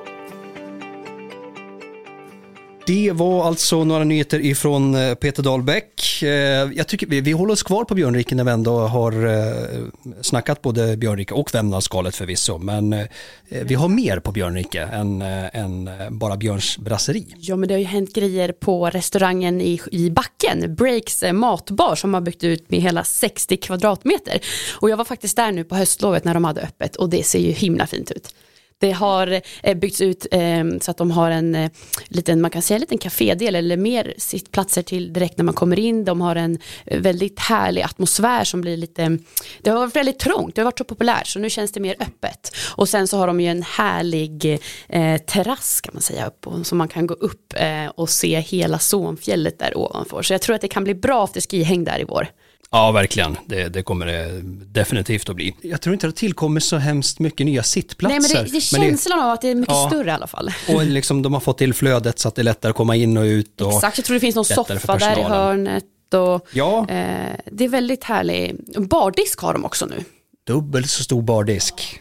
Det 2.86 3.12
var 3.12 3.44
alltså 3.44 3.84
några 3.84 4.04
nyheter 4.04 4.40
ifrån 4.40 4.94
eh, 4.94 5.14
Peter 5.14 5.42
Dahlbäck. 5.42 6.22
Eh, 6.22 6.28
jag 6.74 6.88
tycker 6.88 7.06
vi, 7.06 7.20
vi 7.20 7.32
håller 7.32 7.52
oss 7.52 7.62
kvar 7.62 7.84
på 7.84 7.94
Björnrike 7.94 8.34
när 8.34 8.44
vi 8.44 8.50
ändå 8.50 8.78
har 8.78 9.26
eh, 9.26 10.12
snackat 10.20 10.62
både 10.62 10.96
Björnrike 10.96 11.34
och 11.34 11.54
Vemdalsskalet 11.54 12.16
förvisso. 12.16 12.58
Men 12.58 13.08
vi 13.48 13.74
har 13.74 13.88
mer 13.88 14.18
på 14.18 14.32
Björnrike 14.32 14.82
än, 14.82 15.22
än 15.22 15.90
bara 16.10 16.36
Björns 16.36 16.78
brasseri. 16.78 17.26
Ja, 17.36 17.56
men 17.56 17.68
det 17.68 17.74
har 17.74 17.78
ju 17.78 17.84
hänt 17.84 18.14
grejer 18.14 18.52
på 18.52 18.90
restaurangen 18.90 19.60
i, 19.60 19.80
i 19.90 20.10
backen, 20.10 20.74
Breaks 20.74 21.24
matbar 21.32 21.94
som 21.94 22.14
har 22.14 22.20
byggt 22.20 22.44
ut 22.44 22.70
med 22.70 22.80
hela 22.80 23.04
60 23.04 23.56
kvadratmeter. 23.56 24.40
Och 24.80 24.90
jag 24.90 24.96
var 24.96 25.04
faktiskt 25.04 25.36
där 25.36 25.52
nu 25.52 25.64
på 25.64 25.74
höstlovet 25.74 26.24
när 26.24 26.34
de 26.34 26.44
hade 26.44 26.60
öppet 26.60 26.96
och 26.96 27.10
det 27.10 27.22
ser 27.26 27.38
ju 27.38 27.50
himla 27.50 27.86
fint 27.86 28.10
ut. 28.10 28.34
Det 28.78 28.92
har 28.92 29.40
eh, 29.62 29.76
byggts 29.76 30.00
ut 30.00 30.26
eh, 30.30 30.64
så 30.80 30.90
att 30.90 30.96
de 30.96 31.10
har 31.10 31.30
en 31.30 31.54
eh, 31.54 31.70
liten, 32.08 32.40
man 32.40 32.50
kan 32.50 32.62
säga 32.62 32.76
en 32.76 32.80
liten 32.80 32.98
kafédel 32.98 33.54
eller 33.54 33.76
mer 33.76 34.14
sittplatser 34.18 34.82
till 34.82 35.12
direkt 35.12 35.38
när 35.38 35.44
man 35.44 35.54
kommer 35.54 35.78
in. 35.78 36.04
De 36.04 36.20
har 36.20 36.36
en 36.36 36.58
eh, 36.84 37.00
väldigt 37.00 37.38
härlig 37.40 37.82
atmosfär 37.82 38.44
som 38.44 38.60
blir 38.60 38.76
lite, 38.76 39.18
det 39.62 39.70
har 39.70 39.78
varit 39.78 39.96
väldigt 39.96 40.18
trångt, 40.18 40.54
det 40.54 40.60
har 40.60 40.64
varit 40.64 40.78
så 40.78 40.84
populärt 40.84 41.26
så 41.26 41.38
nu 41.38 41.50
känns 41.50 41.72
det 41.72 41.80
mer 41.80 41.96
öppet. 42.00 42.56
Och 42.76 42.88
sen 42.88 43.08
så 43.08 43.18
har 43.18 43.26
de 43.26 43.40
ju 43.40 43.46
en 43.46 43.62
härlig 43.62 44.58
eh, 44.88 45.16
terrass 45.18 45.80
kan 45.80 45.94
man 45.94 46.02
säga 46.02 46.26
upp 46.26 46.46
och, 46.46 46.66
så 46.66 46.74
man 46.74 46.88
kan 46.88 47.06
gå 47.06 47.14
upp 47.14 47.54
eh, 47.56 47.86
och 47.86 48.08
se 48.08 48.40
hela 48.40 48.78
Sonfjället 48.78 49.58
där 49.58 49.78
ovanför. 49.78 50.22
Så 50.22 50.34
jag 50.34 50.42
tror 50.42 50.56
att 50.56 50.62
det 50.62 50.68
kan 50.68 50.84
bli 50.84 50.94
bra 50.94 51.24
afterski-häng 51.24 51.84
där 51.84 52.00
i 52.00 52.04
vår. 52.04 52.28
Ja, 52.76 52.92
verkligen. 52.92 53.36
Det, 53.46 53.68
det 53.68 53.82
kommer 53.82 54.06
det 54.06 54.40
definitivt 54.80 55.28
att 55.28 55.36
bli. 55.36 55.54
Jag 55.62 55.80
tror 55.80 55.92
inte 55.92 56.06
det 56.06 56.12
tillkommer 56.12 56.60
så 56.60 56.76
hemskt 56.76 57.18
mycket 57.18 57.46
nya 57.46 57.62
sittplatser. 57.62 58.20
Nej 58.20 58.34
men 58.34 58.44
det, 58.44 58.50
det 58.50 58.56
är 58.56 58.60
känslan 58.60 59.20
av 59.20 59.30
att 59.32 59.40
det 59.42 59.48
är 59.48 59.54
mycket 59.54 59.74
Ja. 59.74 59.88
större 59.90 60.08
i 60.08 60.12
alla 60.12 60.26
fall. 60.26 60.50
och 60.68 60.84
liksom, 60.84 61.22
de 61.22 61.32
har 61.34 61.40
fått 61.40 61.58
till 61.58 61.74
flödet 61.74 62.18
så 62.18 62.28
att 62.28 62.34
det 62.34 62.42
är 62.42 62.44
lättare 62.44 62.70
att 62.70 62.76
komma 62.76 62.96
in 62.96 63.16
och 63.16 63.22
ut. 63.22 63.60
Och, 63.60 63.72
Exakt, 63.74 63.98
jag 63.98 64.04
tror 64.04 64.14
det 64.14 64.20
finns 64.20 64.34
någon 64.36 64.44
soffa 64.44 64.74
där 64.74 64.76
i 64.76 64.86
personalen. 64.86 65.30
hörnet. 65.30 65.84
Och, 66.14 66.46
Ja. 66.52 66.78
eh, 66.88 67.36
det 67.52 67.64
är 67.64 67.68
väldigt 67.68 68.04
härligt. 68.04 68.76
Bardisk 68.78 69.38
har 69.40 69.52
de 69.52 69.64
också 69.64 69.86
nu. 69.86 70.04
Dubbelt 70.46 70.90
så 70.90 71.02
stor 71.02 71.22
bardisk. 71.22 72.00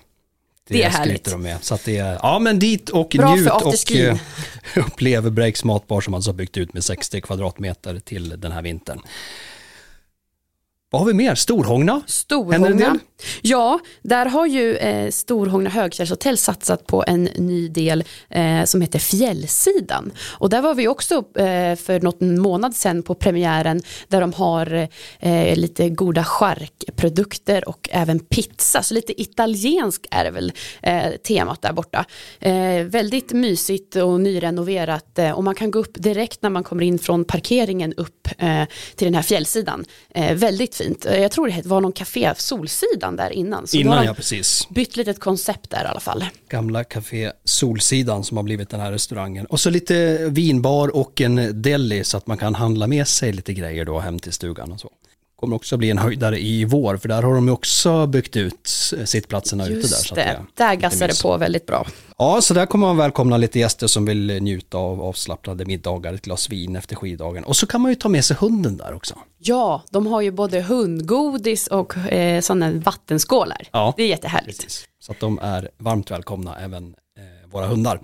Det 0.68 0.84
är 0.84 0.90
skryter 0.90 0.98
härligt. 1.00 1.26
De 1.32 1.42
med. 1.42 1.58
Så 1.64 1.76
att 1.76 1.84
det 1.86 1.98
är, 1.98 2.20
ja 2.24 2.40
men 2.40 2.60
dit 2.60 2.90
och 2.90 3.10
Bra 3.18 3.36
njut 3.36 3.52
och 3.52 3.92
eh, 3.92 4.18
upplev 4.76 5.32
Breaks 5.32 5.64
matbar 5.64 6.02
som 6.02 6.14
alltså 6.14 6.30
har 6.32 6.36
byggt 6.36 6.58
ut 6.58 6.74
med 6.74 6.84
60 6.84 7.22
kvadratmeter 7.22 8.00
till 8.00 8.40
den 8.42 8.52
här 8.52 8.62
vintern. 8.62 9.02
Vad 10.96 11.02
har 11.02 11.08
vi 11.08 11.14
mer? 11.14 11.36
Storhångna? 11.36 12.02
Storhångna. 12.08 12.98
Ja, 13.42 13.80
där 14.02 14.26
har 14.26 14.46
ju 14.46 14.76
eh, 14.76 15.10
Storhågna 15.12 15.70
högfjällshotell 15.70 16.38
satsat 16.38 16.88
på 16.88 17.04
en 17.08 17.24
ny 17.24 17.68
del 17.70 18.04
eh, 18.30 18.64
som 18.64 18.82
heter 18.82 19.00
Fjällsidan. 19.00 20.12
Och 20.38 20.50
där 20.50 20.62
var 20.62 20.74
vi 20.74 20.88
också 20.88 21.16
eh, 21.16 21.76
för 21.76 22.00
något 22.00 22.22
månad 22.22 22.76
sedan 22.76 23.04
på 23.04 23.16
premiären 23.16 23.82
där 24.08 24.22
de 24.22 24.34
har 24.34 24.88
eh, 25.20 25.56
lite 25.56 25.90
goda 25.90 26.24
charkprodukter 26.24 27.70
och 27.70 27.90
även 27.92 28.20
pizza. 28.20 28.84
Så 28.84 28.94
lite 28.94 29.22
italiensk 29.22 30.08
är 30.12 30.24
det 30.24 30.32
väl 30.32 30.54
eh, 30.82 31.12
temat 31.12 31.62
där 31.62 31.74
borta. 31.74 32.06
Eh, 32.40 32.84
väldigt 32.84 33.32
mysigt 33.34 33.96
och 33.96 34.22
nyrenoverat 34.22 35.20
eh, 35.20 35.32
och 35.32 35.44
man 35.44 35.56
kan 35.56 35.72
gå 35.72 35.80
upp 35.80 35.94
direkt 35.94 36.42
när 36.42 36.50
man 36.50 36.64
kommer 36.64 36.84
in 36.84 37.00
från 37.00 37.26
parkeringen 37.26 37.94
upp 37.94 38.28
eh, 38.38 38.64
till 38.96 39.06
den 39.06 39.16
här 39.16 39.22
fjällsidan. 39.22 39.86
Eh, 40.10 40.36
väldigt 40.36 40.76
fint. 40.76 41.06
Jag 41.06 41.32
tror 41.32 41.48
det 41.48 41.66
var 41.66 41.82
någon 41.82 41.92
café, 41.92 42.34
Solsidan 42.38 43.05
där 43.12 43.30
innan. 43.30 43.68
Så 43.68 43.78
Innan 43.78 44.06
ja, 44.06 44.14
precis. 44.14 44.68
bytt 44.70 44.98
lite 44.98 45.12
ett 45.12 45.20
koncept 45.20 45.70
där 45.70 45.84
i 45.84 45.88
alla 45.88 46.00
fall. 46.00 46.26
Gamla 46.50 46.84
Café 46.84 47.32
Solsidan 47.44 48.24
som 48.24 48.38
har 48.38 48.44
blivit 48.44 48.70
den 48.70 48.80
här 48.80 48.92
restaurangen. 48.92 49.46
Och 49.46 49.60
så 49.60 49.70
lite 49.70 50.18
vinbar 50.30 50.96
och 50.96 51.22
en 51.22 51.62
deli 51.62 52.04
så 52.04 52.18
att 52.18 52.28
man 52.28 52.38
kan 52.38 52.56
handla 52.56 52.88
med 52.88 53.08
sig 53.08 53.32
lite 53.34 53.54
grejer 53.54 53.86
då 53.86 54.00
hem 54.00 54.20
till 54.20 54.34
stugan 54.34 54.72
och 54.72 54.80
så. 54.80 54.92
Kommer 55.36 55.56
också 55.56 55.78
bli 55.78 55.90
en 55.92 55.98
höjdare 55.98 56.40
i 56.40 56.66
vår 56.66 56.98
för 56.98 57.08
där 57.08 57.22
har 57.22 57.36
de 57.36 57.48
ju 57.48 57.54
också 57.54 58.08
byggt 58.08 58.36
ut 58.36 58.68
sittplatserna 59.06 59.64
ute 59.64 59.74
där. 59.74 59.80
Just 59.80 60.08
Så 60.08 60.16
det, 60.16 60.22
är 60.22 60.46
där 60.54 60.76
gassar 60.76 61.08
det 61.08 61.22
på 61.22 61.38
väldigt 61.38 61.66
bra. 61.66 61.88
Ja, 62.18 62.42
så 62.42 62.54
där 62.54 62.66
kommer 62.66 62.88
man 62.88 62.98
välkomna 62.98 63.38
lite 63.38 63.60
gäster 63.60 63.88
som 63.88 64.06
vill 64.06 64.44
njuta 64.44 64.78
av 64.78 65.02
avslappnade 65.02 65.66
middagar, 65.66 66.14
ett 66.14 66.22
glas 66.22 66.50
vin 66.50 66.76
efter 66.76 66.96
skiddagen. 66.96 67.44
Och 67.44 67.56
så 67.56 67.68
kan 67.68 67.82
man 67.82 67.92
ju 67.92 67.96
ta 67.96 68.10
med 68.10 68.26
sig 68.26 68.38
hunden 68.40 68.78
där 68.78 68.94
också. 68.94 69.16
Ja, 69.38 69.84
de 69.92 70.08
har 70.08 70.22
ju 70.22 70.32
både 70.32 70.62
hundgodis 70.62 71.68
och 71.68 71.98
eh, 71.98 72.42
sådana 72.42 72.72
vattenskålar. 72.72 73.68
Ja. 73.72 73.94
Det 73.98 74.04
är 74.04 74.08
jättehärligt. 74.08 74.64
Precis. 74.64 74.86
Så 75.00 75.12
att 75.12 75.20
de 75.20 75.40
är 75.42 75.70
varmt 75.78 76.12
välkomna, 76.12 76.60
även 76.60 76.84
eh, 77.18 77.50
våra 77.52 77.68
hundar. 77.68 78.00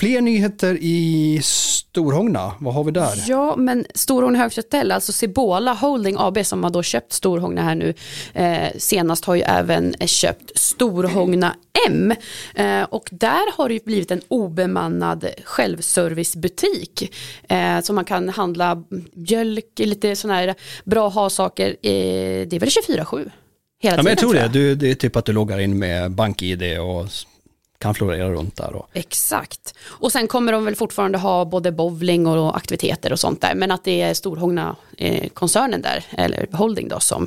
Fler 0.00 0.20
nyheter 0.20 0.78
i 0.80 1.40
Storhogna, 1.42 2.52
vad 2.60 2.74
har 2.74 2.84
vi 2.84 2.90
där? 2.90 3.24
Ja, 3.26 3.56
men 3.56 3.86
Storhogna 3.94 4.38
Högköttell, 4.38 4.92
alltså 4.92 5.12
Cibola 5.12 5.72
Holding 5.72 6.16
AB 6.18 6.46
som 6.46 6.64
har 6.64 6.70
då 6.70 6.82
köpt 6.82 7.12
Storhogna 7.12 7.62
här 7.62 7.74
nu, 7.74 7.94
eh, 8.32 8.68
senast 8.78 9.24
har 9.24 9.34
ju 9.34 9.42
även 9.42 9.94
köpt 10.06 10.58
Storhogna 10.58 11.56
M. 11.88 12.14
Eh, 12.54 12.82
och 12.82 13.08
där 13.12 13.56
har 13.56 13.68
det 13.68 13.74
ju 13.74 13.80
blivit 13.84 14.10
en 14.10 14.20
obemannad 14.28 15.26
självservicebutik 15.44 17.14
eh, 17.48 17.80
som 17.80 17.94
man 17.94 18.04
kan 18.04 18.28
handla 18.28 18.84
mjölk, 19.12 19.78
lite 19.78 20.16
sådana 20.16 20.40
här 20.40 20.54
bra 20.84 21.08
ha-saker. 21.08 21.76
Det 21.82 22.56
är 22.56 22.60
väl 22.60 22.68
24-7? 22.68 23.30
Hela 23.82 23.96
ja, 23.96 24.02
men 24.02 24.10
jag 24.10 24.18
tror, 24.18 24.34
det. 24.34 24.48
Du, 24.48 24.74
det 24.74 24.90
är 24.90 24.94
typ 24.94 25.16
att 25.16 25.24
du 25.24 25.32
loggar 25.32 25.58
in 25.58 25.78
med 25.78 26.10
bank-id 26.10 26.78
och 26.80 27.06
kan 27.84 27.94
florera 27.94 28.30
runt 28.30 28.56
där. 28.56 28.76
Och. 28.76 28.88
Exakt. 28.92 29.74
Och 29.84 30.12
sen 30.12 30.28
kommer 30.28 30.52
de 30.52 30.64
väl 30.64 30.76
fortfarande 30.76 31.18
ha 31.18 31.44
både 31.44 31.72
bowling 31.72 32.26
och 32.26 32.56
aktiviteter 32.56 33.12
och 33.12 33.20
sånt 33.20 33.40
där. 33.40 33.54
Men 33.54 33.70
att 33.70 33.84
det 33.84 34.00
är 34.00 34.14
Storhogna 34.14 34.76
eh, 34.98 35.30
där, 35.78 36.04
eller 36.10 36.46
Holding 36.52 36.88
då, 36.88 37.00
som 37.00 37.26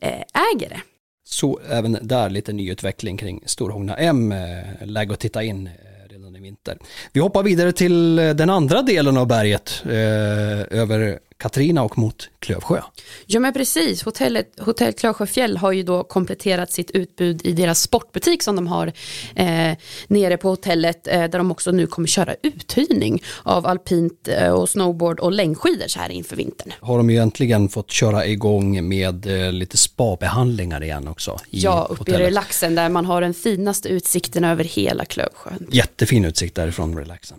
eh, 0.00 0.10
äger 0.54 0.68
det. 0.68 0.80
Så 1.24 1.60
även 1.70 1.98
där 2.02 2.30
lite 2.30 2.52
nyutveckling 2.52 3.16
kring 3.16 3.42
Storhogna 3.46 3.96
M, 3.96 4.32
eh, 4.32 4.86
läge 4.86 5.12
att 5.12 5.20
titta 5.20 5.42
in 5.42 5.70
redan 6.08 6.36
i 6.36 6.40
vinter. 6.40 6.78
Vi 7.12 7.20
hoppar 7.20 7.42
vidare 7.42 7.72
till 7.72 8.16
den 8.16 8.50
andra 8.50 8.82
delen 8.82 9.16
av 9.16 9.26
berget, 9.26 9.82
eh, 9.84 10.80
över 10.80 11.18
Katrina 11.38 11.82
och 11.82 11.98
mot 11.98 12.28
Klövsjö. 12.38 12.80
Ja 13.26 13.40
men 13.40 13.52
precis, 13.52 14.02
Hotellet, 14.02 14.60
Hotell 14.60 14.92
Klövsjöfjäll 14.92 15.56
har 15.56 15.72
ju 15.72 15.82
då 15.82 16.04
kompletterat 16.04 16.72
sitt 16.72 16.90
utbud 16.90 17.46
i 17.46 17.52
deras 17.52 17.82
sportbutik 17.82 18.42
som 18.42 18.56
de 18.56 18.66
har 18.66 18.92
eh, 19.34 19.76
nere 20.08 20.36
på 20.36 20.48
hotellet 20.48 21.06
eh, 21.06 21.20
där 21.20 21.38
de 21.38 21.50
också 21.50 21.70
nu 21.70 21.86
kommer 21.86 22.08
köra 22.08 22.34
uthyrning 22.42 23.22
av 23.42 23.66
alpint 23.66 24.28
eh, 24.28 24.50
och 24.50 24.68
snowboard 24.68 25.20
och 25.20 25.32
längdskidor 25.32 25.88
så 25.88 25.98
här 25.98 26.08
inför 26.08 26.36
vintern. 26.36 26.72
Har 26.80 26.96
de 26.96 27.10
ju 27.10 27.18
äntligen 27.18 27.68
fått 27.68 27.90
köra 27.90 28.26
igång 28.26 28.88
med 28.88 29.26
eh, 29.26 29.52
lite 29.52 29.76
spabehandlingar 29.76 30.82
igen 30.82 31.08
också. 31.08 31.40
ja, 31.50 31.86
uppe 31.90 32.10
i 32.10 32.14
relaxen 32.14 32.74
där 32.74 32.88
man 32.88 33.06
har 33.06 33.20
den 33.20 33.34
finaste 33.34 33.88
utsikten 33.88 34.44
över 34.44 34.64
hela 34.64 35.04
Klövsjön. 35.04 35.66
Jättefin 35.70 36.24
utsikt 36.24 36.54
därifrån 36.54 36.98
relaxen. 36.98 37.38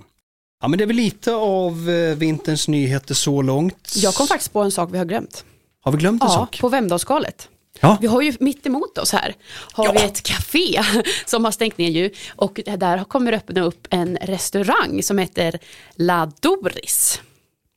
Ja 0.62 0.68
men 0.68 0.78
det 0.78 0.84
är 0.84 0.88
väl 0.88 0.96
lite 0.96 1.34
av 1.34 1.90
eh, 1.90 2.16
vinterns 2.16 2.68
nyheter 2.68 3.14
så 3.14 3.42
långt. 3.42 3.94
Jag 3.96 4.14
kom 4.14 4.28
faktiskt 4.28 4.54
på 4.54 4.62
en 4.62 4.72
sak 4.72 4.90
vi 4.92 4.98
har 4.98 5.06
glömt. 5.06 5.46
Har 5.82 5.92
vi 5.92 5.98
glömt 5.98 6.24
en 6.24 6.30
ja, 6.30 6.36
sak? 6.36 6.60
på 6.62 6.70
Vemdalsskalet. 6.70 7.50
Ja. 7.80 7.98
Vi 8.02 8.08
har 8.08 8.22
ju 8.22 8.34
mitt 8.40 8.66
emot 8.66 8.98
oss 8.98 9.12
här, 9.12 9.36
har 9.74 9.86
ja. 9.86 9.92
vi 9.92 10.04
ett 10.04 10.24
café 10.24 10.82
som 11.26 11.46
har 11.46 11.52
stängt 11.52 11.78
ner 11.78 11.90
ju 11.90 12.12
och 12.36 12.60
där 12.78 13.04
kommer 13.04 13.32
det 13.32 13.38
öppna 13.38 13.62
upp 13.62 13.88
en 13.90 14.18
restaurang 14.22 15.04
som 15.04 15.18
heter 15.18 15.60
La 15.96 16.32
Doris. 16.42 17.22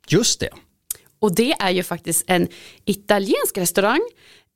Just 0.08 0.40
det. 0.40 0.50
Och 1.20 1.34
det 1.34 1.52
är 1.52 1.70
ju 1.70 1.82
faktiskt 1.82 2.24
en 2.26 2.48
italiensk 2.84 3.58
restaurang. 3.58 4.00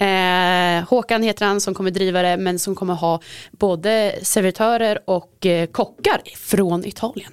Eh, 0.00 0.88
Håkan 0.88 1.22
heter 1.22 1.46
han 1.46 1.60
som 1.60 1.74
kommer 1.74 1.90
driva 1.90 2.22
det 2.22 2.36
men 2.36 2.58
som 2.58 2.74
kommer 2.74 2.94
ha 2.94 3.20
både 3.50 4.18
servitörer 4.22 4.98
och 5.06 5.46
eh, 5.46 5.66
kockar 5.66 6.22
från 6.36 6.84
Italien. 6.84 7.32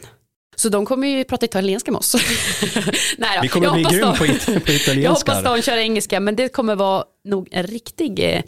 Så 0.55 0.70
de 0.70 0.86
kommer 0.86 1.08
ju 1.08 1.24
prata 1.24 1.46
italienska 1.46 1.91
med 1.91 2.00
oss. 2.00 2.15
Nej 3.17 3.39
Vi 3.41 3.48
kommer 3.48 3.72
bli 3.72 3.84
grym 3.84 4.13
på, 4.17 4.25
it 4.25 4.46
på 4.46 4.72
italienska. 4.72 4.93
Jag 5.01 5.12
hoppas 5.12 5.43
de 5.43 5.62
kör 5.62 5.77
engelska, 5.77 6.20
men 6.20 6.36
det 6.36 6.50
kommer 6.50 6.75
vara 6.75 7.03
nog 7.25 7.48
en 7.51 7.63
riktig 7.63 8.20
eh, 8.20 8.41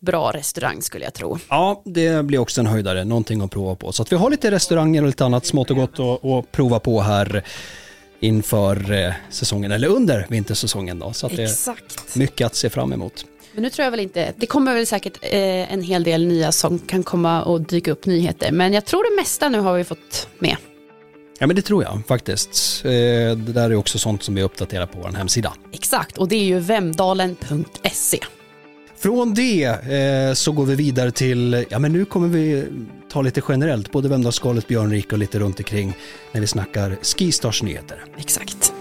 bra 0.00 0.32
restaurang 0.32 0.82
skulle 0.82 1.04
jag 1.04 1.14
tro. 1.14 1.38
Ja, 1.48 1.82
det 1.84 2.24
blir 2.24 2.38
också 2.38 2.60
en 2.60 2.66
höjdare, 2.66 3.04
någonting 3.04 3.40
att 3.40 3.50
prova 3.50 3.74
på. 3.74 3.92
Så 3.92 4.02
att 4.02 4.12
vi 4.12 4.16
har 4.16 4.30
lite 4.30 4.50
restauranger 4.50 5.02
och 5.02 5.06
lite 5.06 5.24
annat 5.24 5.46
smått 5.46 5.70
och 5.70 5.76
gott 5.76 6.00
att 6.00 6.52
prova 6.52 6.80
på 6.80 7.00
här 7.00 7.42
inför 8.20 8.92
eh, 8.92 9.12
säsongen, 9.30 9.72
eller 9.72 9.88
under 9.88 10.26
vintersäsongen 10.28 10.98
då. 10.98 11.12
Så 11.12 11.26
att 11.26 11.38
Exakt. 11.38 12.06
det 12.12 12.16
är 12.16 12.18
mycket 12.18 12.46
att 12.46 12.54
se 12.54 12.70
fram 12.70 12.92
emot. 12.92 13.24
Men 13.52 13.62
nu 13.62 13.70
tror 13.70 13.84
jag 13.84 13.90
väl 13.90 14.00
inte, 14.00 14.32
det 14.36 14.46
kommer 14.46 14.74
väl 14.74 14.86
säkert 14.86 15.18
eh, 15.22 15.72
en 15.72 15.82
hel 15.82 16.04
del 16.04 16.26
nya 16.26 16.52
som 16.52 16.78
kan 16.78 17.02
komma 17.02 17.42
och 17.42 17.60
dyka 17.60 17.92
upp 17.92 18.06
nyheter. 18.06 18.52
Men 18.52 18.72
jag 18.72 18.84
tror 18.84 19.10
det 19.10 19.22
mesta 19.22 19.48
nu 19.48 19.58
har 19.58 19.74
vi 19.74 19.84
fått 19.84 20.28
med. 20.38 20.56
Ja 21.38 21.46
men 21.46 21.56
det 21.56 21.62
tror 21.62 21.82
jag 21.82 22.02
faktiskt. 22.08 22.84
Eh, 22.84 22.90
det 22.90 23.34
där 23.34 23.70
är 23.70 23.74
också 23.74 23.98
sånt 23.98 24.22
som 24.22 24.34
vi 24.34 24.42
uppdaterar 24.42 24.86
på 24.86 24.98
vår 24.98 25.08
hemsida. 25.08 25.52
Exakt, 25.72 26.18
och 26.18 26.28
det 26.28 26.36
är 26.36 26.44
ju 26.44 26.58
vemdalen.se. 26.58 28.18
Från 28.98 29.34
det 29.34 29.64
eh, 29.64 30.34
så 30.34 30.52
går 30.52 30.66
vi 30.66 30.74
vidare 30.74 31.10
till, 31.10 31.64
ja 31.68 31.78
men 31.78 31.92
nu 31.92 32.04
kommer 32.04 32.28
vi 32.28 32.64
ta 33.12 33.22
lite 33.22 33.42
generellt, 33.48 33.92
både 33.92 34.08
Vemdalsskalet, 34.08 34.68
Björnrike 34.68 35.12
och 35.12 35.18
lite 35.18 35.38
runt 35.38 35.58
omkring 35.58 35.96
när 36.32 36.40
vi 36.40 36.46
snackar 36.46 36.96
Skistars 37.02 37.62
nyheter. 37.62 38.04
Exakt. 38.18 38.72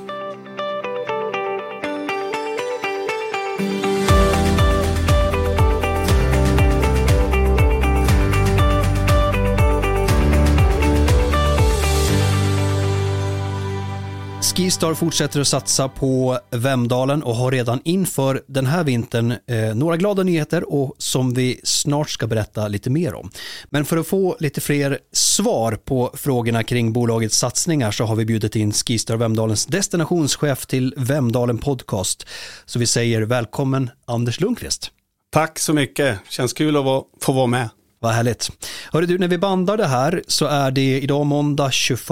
Skistar 14.46 14.94
fortsätter 14.94 15.42
att 15.42 15.48
satsa 15.48 15.90
på 15.90 16.40
Vemdalen 16.52 17.24
och 17.24 17.36
har 17.36 17.52
redan 17.52 17.82
inför 17.84 18.42
den 18.48 18.66
här 18.66 18.84
vintern 18.84 19.32
eh, 19.32 19.76
några 19.76 19.98
glada 19.98 20.24
nyheter 20.24 20.74
och 20.74 20.96
som 20.98 21.34
vi 21.34 21.60
snart 21.64 22.10
ska 22.10 22.28
berätta 22.28 22.68
lite 22.68 22.90
mer 22.90 23.14
om. 23.14 23.32
Men 23.70 23.86
för 23.86 23.98
att 23.98 24.08
få 24.08 24.38
lite 24.40 24.62
fler 24.62 25.00
svar 25.12 25.72
på 25.72 26.12
frågorna 26.18 26.64
kring 26.64 26.94
bolagets 26.94 27.38
satsningar 27.38 27.92
så 27.92 28.06
har 28.06 28.16
vi 28.16 28.26
bjudit 28.26 28.56
in 28.56 28.72
Skistar 28.72 29.18
Vemdalens 29.18 29.66
destinationschef 29.66 30.66
till 30.66 30.94
Vemdalen 30.98 31.58
Podcast. 31.58 32.28
Så 32.66 32.80
vi 32.80 32.88
säger 32.88 33.22
välkommen 33.22 33.90
Anders 34.06 34.40
Lundqvist. 34.40 34.92
Tack 35.32 35.60
så 35.60 35.74
mycket, 35.74 36.20
känns 36.30 36.54
kul 36.54 36.78
att 36.78 37.04
få 37.22 37.32
vara 37.32 37.48
med. 37.48 37.70
Vad 38.00 38.14
härligt. 38.14 38.52
Hörru 38.92 39.06
du, 39.06 39.18
när 39.18 39.28
vi 39.28 39.38
bandar 39.38 39.78
det 39.78 39.88
här 39.88 40.24
så 40.28 40.46
är 40.46 40.72
det 40.72 41.00
idag 41.02 41.26
måndag 41.26 41.72
21 41.72 42.10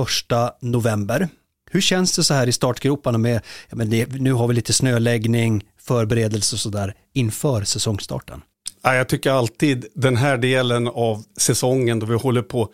november. 0.62 1.30
Hur 1.74 1.82
känns 1.82 2.16
det 2.16 2.24
så 2.24 2.34
här 2.34 2.48
i 2.48 2.52
startgroparna 2.52 3.18
med, 3.18 3.42
ja, 3.70 3.76
men 3.76 3.90
det, 3.90 4.14
nu 4.14 4.34
har 4.34 4.48
vi 4.48 4.54
lite 4.54 4.74
snöläggning, 4.74 5.64
förberedelse 5.82 6.56
och 6.56 6.60
sådär 6.60 6.96
inför 7.14 7.64
säsongstarten? 7.64 8.42
Ja, 8.84 8.96
jag 8.96 9.10
tycker 9.10 9.32
alltid 9.32 9.86
den 9.94 10.18
här 10.18 10.38
delen 10.38 10.88
av 10.88 11.24
säsongen 11.38 12.00
då 12.00 12.06
vi 12.06 12.16
håller 12.16 12.42
på 12.42 12.70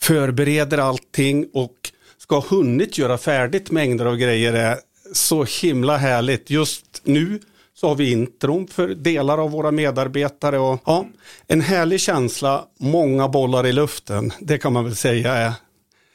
förbereder 0.00 0.78
allting 0.78 1.46
och 1.52 1.74
ska 2.18 2.34
ha 2.34 2.48
hunnit 2.48 2.98
göra 2.98 3.18
färdigt 3.18 3.70
mängder 3.70 4.04
av 4.04 4.16
grejer 4.16 4.52
är 4.52 4.78
så 5.12 5.44
himla 5.62 5.96
härligt. 5.96 6.50
Just 6.50 7.00
nu 7.04 7.40
så 7.74 7.88
har 7.88 7.94
vi 7.94 8.12
intron 8.12 8.66
för 8.66 8.88
delar 8.88 9.38
av 9.38 9.50
våra 9.50 9.70
medarbetare 9.70 10.58
och 10.58 10.82
ja, 10.86 11.06
en 11.46 11.60
härlig 11.60 12.00
känsla, 12.00 12.64
många 12.80 13.28
bollar 13.28 13.66
i 13.66 13.72
luften, 13.72 14.32
det 14.40 14.58
kan 14.58 14.72
man 14.72 14.84
väl 14.84 14.96
säga 14.96 15.34
är 15.34 15.52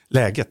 läget. 0.09 0.49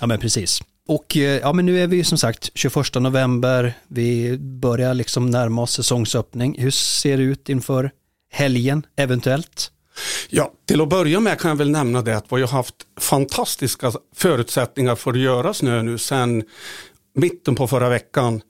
Ja 0.00 0.06
men 0.06 0.20
precis. 0.20 0.62
Och 0.88 1.16
eh, 1.16 1.40
ja, 1.40 1.52
men 1.52 1.66
nu 1.66 1.80
är 1.80 1.86
vi 1.86 2.04
som 2.04 2.18
sagt 2.18 2.50
21 2.54 2.94
november, 2.94 3.74
vi 3.88 4.38
börjar 4.38 4.94
liksom 4.94 5.30
närma 5.30 5.62
oss 5.62 5.72
säsongsöppning. 5.72 6.56
Hur 6.58 6.70
ser 6.70 7.16
det 7.16 7.22
ut 7.22 7.48
inför 7.48 7.90
helgen 8.30 8.86
eventuellt? 8.96 9.70
Ja, 10.28 10.52
till 10.66 10.80
att 10.80 10.88
börja 10.88 11.20
med 11.20 11.40
kan 11.40 11.48
jag 11.48 11.56
väl 11.56 11.70
nämna 11.70 12.02
det 12.02 12.16
att 12.16 12.26
vi 12.30 12.40
har 12.40 12.48
haft 12.48 12.74
fantastiska 13.00 13.92
förutsättningar 14.16 14.94
för 14.94 15.10
att 15.10 15.18
göra 15.18 15.54
snö 15.54 15.82
nu 15.82 15.98
sedan 15.98 16.42
mitten 17.14 17.54
på 17.54 17.66
förra 17.66 17.88
veckan. 17.88 18.42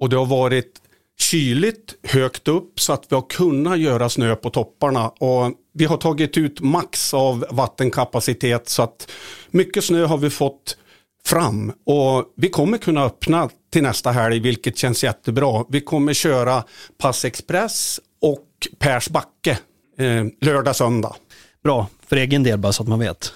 Och 0.00 0.08
det 0.08 0.16
har 0.16 0.26
varit 0.26 0.72
kyligt 1.20 1.94
högt 2.02 2.48
upp 2.48 2.80
så 2.80 2.92
att 2.92 3.06
vi 3.08 3.14
har 3.14 3.26
kunnat 3.28 3.78
göra 3.78 4.08
snö 4.08 4.36
på 4.36 4.50
topparna. 4.50 5.08
Och 5.08 5.52
vi 5.74 5.84
har 5.84 5.96
tagit 5.96 6.38
ut 6.38 6.60
max 6.60 7.14
av 7.14 7.46
vattenkapacitet 7.50 8.68
så 8.68 8.82
att 8.82 9.10
mycket 9.50 9.84
snö 9.84 10.04
har 10.04 10.18
vi 10.18 10.30
fått 10.30 10.76
fram 11.26 11.72
och 11.86 12.32
vi 12.36 12.48
kommer 12.48 12.78
kunna 12.78 13.04
öppna 13.04 13.50
till 13.72 13.82
nästa 13.82 14.10
helg 14.10 14.40
vilket 14.40 14.76
känns 14.78 15.04
jättebra. 15.04 15.64
Vi 15.68 15.80
kommer 15.80 16.14
köra 16.14 16.64
Passexpress 16.98 18.00
och 18.22 18.48
Persbacke 18.78 19.58
eh, 19.98 20.24
lördag 20.40 20.76
söndag. 20.76 21.14
Bra, 21.64 21.86
för 22.12 22.16
egen 22.16 22.42
del 22.42 22.58
bara 22.58 22.72
så 22.72 22.82
att 22.82 22.88
man 22.88 22.98
vet. 22.98 23.32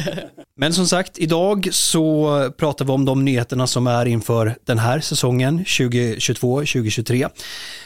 Men 0.56 0.72
som 0.72 0.86
sagt, 0.86 1.18
idag 1.18 1.68
så 1.72 2.52
pratar 2.56 2.84
vi 2.84 2.92
om 2.92 3.04
de 3.04 3.24
nyheterna 3.24 3.66
som 3.66 3.86
är 3.86 4.06
inför 4.06 4.56
den 4.64 4.78
här 4.78 5.00
säsongen 5.00 5.64
2022-2023. 5.64 7.30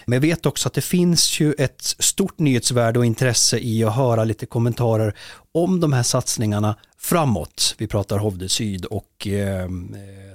Men 0.07 0.13
jag 0.13 0.21
vet 0.21 0.47
också 0.47 0.69
att 0.69 0.75
det 0.75 0.81
finns 0.81 1.41
ju 1.41 1.53
ett 1.53 1.83
stort 1.83 2.39
nyhetsvärde 2.39 2.99
och 2.99 3.07
intresse 3.07 3.59
i 3.59 3.85
att 3.85 3.97
höra 3.97 4.25
lite 4.25 4.47
kommentarer 4.47 5.15
om 5.53 5.81
de 5.81 5.93
här 5.93 6.03
satsningarna 6.03 6.77
framåt. 6.99 7.75
Vi 7.79 7.87
pratar 7.87 8.19
Hovde 8.19 8.49
Syd 8.49 8.85
och 8.85 9.27
eh, 9.27 9.69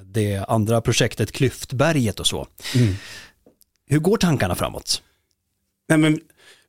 det 0.05 0.45
andra 0.47 0.81
projektet 0.81 1.31
Klyftberget 1.31 2.19
och 2.19 2.27
så. 2.27 2.47
Mm. 2.75 2.95
Hur 3.87 3.99
går 3.99 4.17
tankarna 4.17 4.55
framåt? 4.55 5.01
Nej, 5.89 5.97
men 5.97 6.19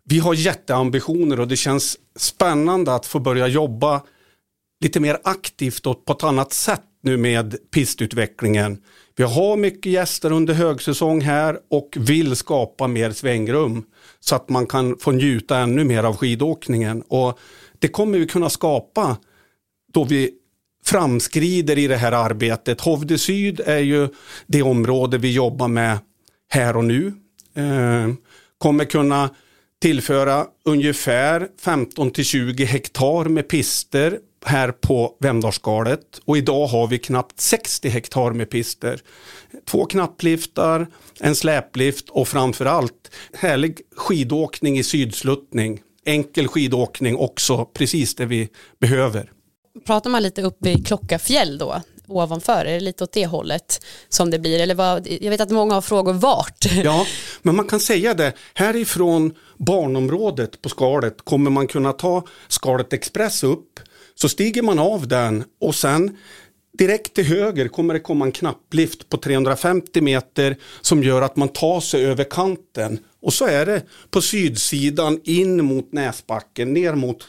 vi 0.08 0.18
har 0.18 0.34
jätteambitioner 0.34 1.40
och 1.40 1.48
det 1.48 1.56
känns 1.56 1.96
spännande 2.16 2.94
att 2.94 3.06
få 3.06 3.18
börja 3.18 3.46
jobba 3.46 4.02
lite 4.80 5.00
mer 5.00 5.18
aktivt 5.24 5.86
och 5.86 6.04
på 6.04 6.12
ett 6.12 6.24
annat 6.24 6.52
sätt 6.52 6.82
nu 7.02 7.16
med 7.16 7.56
pistutvecklingen. 7.70 8.82
Vi 9.16 9.24
har 9.24 9.56
mycket 9.56 9.92
gäster 9.92 10.32
under 10.32 10.54
högsäsong 10.54 11.20
här 11.20 11.58
och 11.70 11.96
vill 12.00 12.36
skapa 12.36 12.86
mer 12.86 13.10
svängrum 13.10 13.84
så 14.20 14.36
att 14.36 14.48
man 14.48 14.66
kan 14.66 14.98
få 14.98 15.10
njuta 15.10 15.58
ännu 15.58 15.84
mer 15.84 16.04
av 16.04 16.16
skidåkningen. 16.16 17.02
Och 17.02 17.38
det 17.78 17.88
kommer 17.88 18.18
vi 18.18 18.26
kunna 18.26 18.50
skapa 18.50 19.16
då 19.92 20.04
vi 20.04 20.30
framskrider 20.84 21.78
i 21.78 21.86
det 21.86 21.96
här 21.96 22.12
arbetet. 22.12 22.80
Hovde 22.80 23.18
Syd 23.18 23.60
är 23.60 23.78
ju 23.78 24.08
det 24.46 24.62
område 24.62 25.18
vi 25.18 25.32
jobbar 25.32 25.68
med 25.68 25.98
här 26.48 26.76
och 26.76 26.84
nu. 26.84 27.12
Eh, 27.54 28.14
kommer 28.58 28.84
kunna 28.84 29.30
tillföra 29.80 30.46
ungefär 30.64 31.48
15 31.60 32.10
till 32.10 32.24
20 32.24 32.64
hektar 32.64 33.24
med 33.24 33.48
pister 33.48 34.18
här 34.44 34.72
på 34.72 35.16
Vemdalsskalet 35.20 36.20
och 36.24 36.36
idag 36.36 36.66
har 36.66 36.86
vi 36.86 36.98
knappt 36.98 37.40
60 37.40 37.88
hektar 37.88 38.30
med 38.32 38.50
pister. 38.50 39.00
Två 39.66 39.86
knappliftar, 39.86 40.86
en 41.20 41.34
släplift 41.34 42.08
och 42.08 42.28
framförallt 42.28 43.10
härlig 43.32 43.80
skidåkning 43.96 44.78
i 44.78 44.82
sydsluttning. 44.82 45.80
Enkel 46.04 46.48
skidåkning 46.48 47.16
också, 47.16 47.64
precis 47.64 48.14
det 48.14 48.26
vi 48.26 48.48
behöver. 48.80 49.32
Pratar 49.86 50.10
man 50.10 50.22
lite 50.22 50.42
uppe 50.42 50.70
i 50.70 50.82
Klockafjäll 50.82 51.58
då, 51.58 51.82
ovanför? 52.08 52.64
Är 52.64 52.72
det 52.72 52.80
lite 52.80 53.04
åt 53.04 53.12
det 53.12 53.26
hållet 53.26 53.80
som 54.08 54.30
det 54.30 54.38
blir? 54.38 54.60
Eller 54.60 54.74
vad, 54.74 55.08
jag 55.20 55.30
vet 55.30 55.40
att 55.40 55.50
många 55.50 55.74
har 55.74 55.80
frågor 55.80 56.12
vart. 56.12 56.64
Ja, 56.84 57.06
men 57.42 57.56
man 57.56 57.66
kan 57.66 57.80
säga 57.80 58.14
det. 58.14 58.32
Härifrån 58.54 59.34
barnområdet 59.56 60.62
på 60.62 60.68
skalet 60.68 61.16
kommer 61.24 61.50
man 61.50 61.66
kunna 61.66 61.92
ta 61.92 62.24
Skalet 62.48 62.92
Express 62.92 63.44
upp. 63.44 63.80
Så 64.14 64.28
stiger 64.28 64.62
man 64.62 64.78
av 64.78 65.08
den 65.08 65.44
och 65.60 65.74
sen 65.74 66.16
direkt 66.78 67.14
till 67.14 67.24
höger 67.24 67.68
kommer 67.68 67.94
det 67.94 68.00
komma 68.00 68.24
en 68.24 68.32
knapplift 68.32 69.08
på 69.08 69.16
350 69.16 70.00
meter 70.00 70.56
som 70.80 71.02
gör 71.02 71.22
att 71.22 71.36
man 71.36 71.48
tar 71.48 71.80
sig 71.80 72.06
över 72.06 72.24
kanten. 72.24 72.98
Och 73.22 73.32
så 73.32 73.46
är 73.46 73.66
det 73.66 73.82
på 74.10 74.20
sydsidan 74.20 75.20
in 75.24 75.64
mot 75.64 75.92
Näsbacken, 75.92 76.72
ner 76.72 76.94
mot 76.94 77.24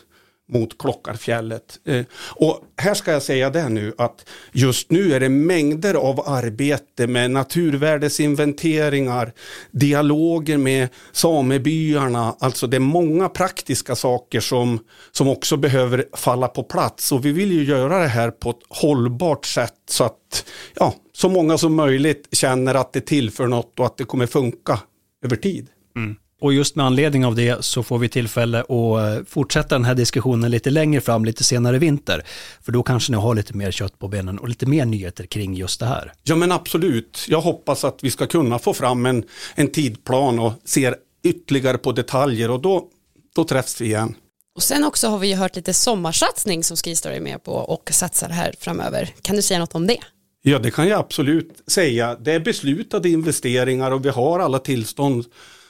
mot 0.50 0.78
Klockarfjället. 0.78 1.80
Eh, 1.86 2.06
och 2.36 2.64
här 2.78 2.94
ska 2.94 3.12
jag 3.12 3.24
säga 3.24 3.50
det 3.50 3.70
nu 3.70 3.94
att 3.98 4.30
just 4.52 4.92
nu 4.92 5.14
är 5.14 5.20
det 5.20 5.30
mängder 5.30 5.94
av 5.94 6.30
arbete 6.30 7.08
med 7.08 7.32
naturvärdesinventeringar, 7.32 9.34
dialoger 9.72 10.58
med 10.58 10.90
samebyarna, 11.12 12.36
alltså 12.40 12.68
det 12.68 12.78
är 12.78 12.80
många 12.80 13.30
praktiska 13.30 13.96
saker 13.96 14.40
som, 14.40 14.80
som 15.12 15.28
också 15.28 15.58
behöver 15.58 16.06
falla 16.14 16.48
på 16.48 16.64
plats 16.64 17.12
och 17.12 17.26
vi 17.26 17.32
vill 17.32 17.52
ju 17.52 17.64
göra 17.64 18.00
det 18.00 18.08
här 18.08 18.32
på 18.32 18.50
ett 18.50 18.64
hållbart 18.70 19.46
sätt 19.46 19.74
så 19.90 20.04
att 20.04 20.46
ja, 20.76 20.96
så 21.14 21.30
många 21.30 21.58
som 21.58 21.76
möjligt 21.76 22.28
känner 22.32 22.76
att 22.76 22.94
det 22.94 23.02
tillför 23.02 23.48
något 23.48 23.80
och 23.80 23.86
att 23.86 23.98
det 23.98 24.04
kommer 24.04 24.26
funka 24.26 24.80
över 25.24 25.36
tid. 25.36 25.68
Mm. 25.96 26.16
Och 26.42 26.54
just 26.54 26.76
med 26.76 26.86
anledning 26.86 27.26
av 27.26 27.36
det 27.36 27.66
så 27.66 27.84
får 27.84 28.00
vi 28.00 28.10
tillfälle 28.10 28.60
att 28.60 28.70
eh, 28.70 29.26
fortsätta 29.28 29.76
den 29.76 29.86
här 29.86 29.96
diskussionen 29.96 30.52
lite 30.52 30.70
längre 30.70 31.02
fram, 31.02 31.26
lite 31.26 31.44
senare 31.44 31.76
i 31.76 31.80
vinter. 31.80 32.24
För 32.62 32.72
då 32.72 32.84
kanske 32.84 33.12
ni 33.12 33.18
har 33.18 33.36
lite 33.36 33.54
mer 33.54 33.72
kött 33.72 34.00
på 34.00 34.08
benen 34.08 34.40
och 34.40 34.50
lite 34.50 34.66
mer 34.66 34.86
nyheter 34.86 35.26
kring 35.26 35.54
just 35.54 35.80
det 35.80 35.86
här. 35.86 36.14
Ja 36.24 36.36
men 36.36 36.52
absolut. 36.52 37.26
Jag 37.28 37.42
hoppas 37.42 37.84
att 37.84 38.00
vi 38.02 38.12
ska 38.12 38.28
kunna 38.28 38.60
få 38.60 38.74
fram 38.74 39.06
en, 39.06 39.24
en 39.56 39.72
tidplan 39.72 40.40
och 40.40 40.54
ser 40.66 40.96
ytterligare 41.24 41.78
på 41.78 41.92
detaljer 41.92 42.52
och 42.52 42.62
då, 42.62 42.88
då 43.36 43.44
träffs 43.44 43.82
vi 43.82 43.86
igen. 43.86 44.16
Och 44.56 44.64
sen 44.64 44.84
också 44.84 45.08
har 45.08 45.20
vi 45.20 45.28
ju 45.28 45.36
hört 45.36 45.56
lite 45.56 45.74
sommarsatsning 45.74 46.64
som 46.64 46.78
Skistar 46.78 47.12
är 47.12 47.22
med 47.22 47.44
på 47.44 47.52
och 47.52 47.90
satsar 47.92 48.30
här 48.30 48.54
framöver. 48.60 49.14
Kan 49.22 49.36
du 49.36 49.42
säga 49.42 49.60
något 49.60 49.76
om 49.76 49.88
det? 49.88 50.00
Ja 50.42 50.60
det 50.60 50.72
kan 50.72 50.88
jag 50.88 51.00
absolut 51.00 51.64
säga. 51.68 52.16
Det 52.16 52.32
är 52.32 52.40
beslutade 52.40 53.10
investeringar 53.10 53.92
och 53.92 54.06
vi 54.06 54.10
har 54.10 54.40
alla 54.40 54.60
tillstånd 54.60 55.26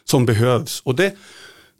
som 0.09 0.25
behövs. 0.25 0.81
Och 0.85 0.95
det, 0.95 1.15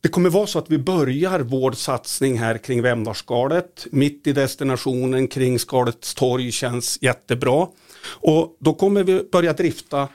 det 0.01 0.09
kommer 0.09 0.29
vara 0.29 0.47
så 0.47 0.59
att 0.59 0.69
vi 0.69 0.77
börjar 0.77 1.39
vår 1.39 1.71
satsning 1.71 2.39
här 2.39 2.57
kring 2.57 2.81
Vemdalsskalet. 2.81 3.87
Mitt 3.91 4.27
i 4.27 4.33
destinationen 4.33 5.27
kring 5.27 5.59
Skalets 5.59 6.15
torg 6.15 6.51
känns 6.51 6.97
jättebra. 7.01 7.67
Och 8.05 8.57
då 8.59 8.73
kommer 8.73 9.03
vi 9.03 9.23
börja 9.31 9.53
drifta 9.53 10.07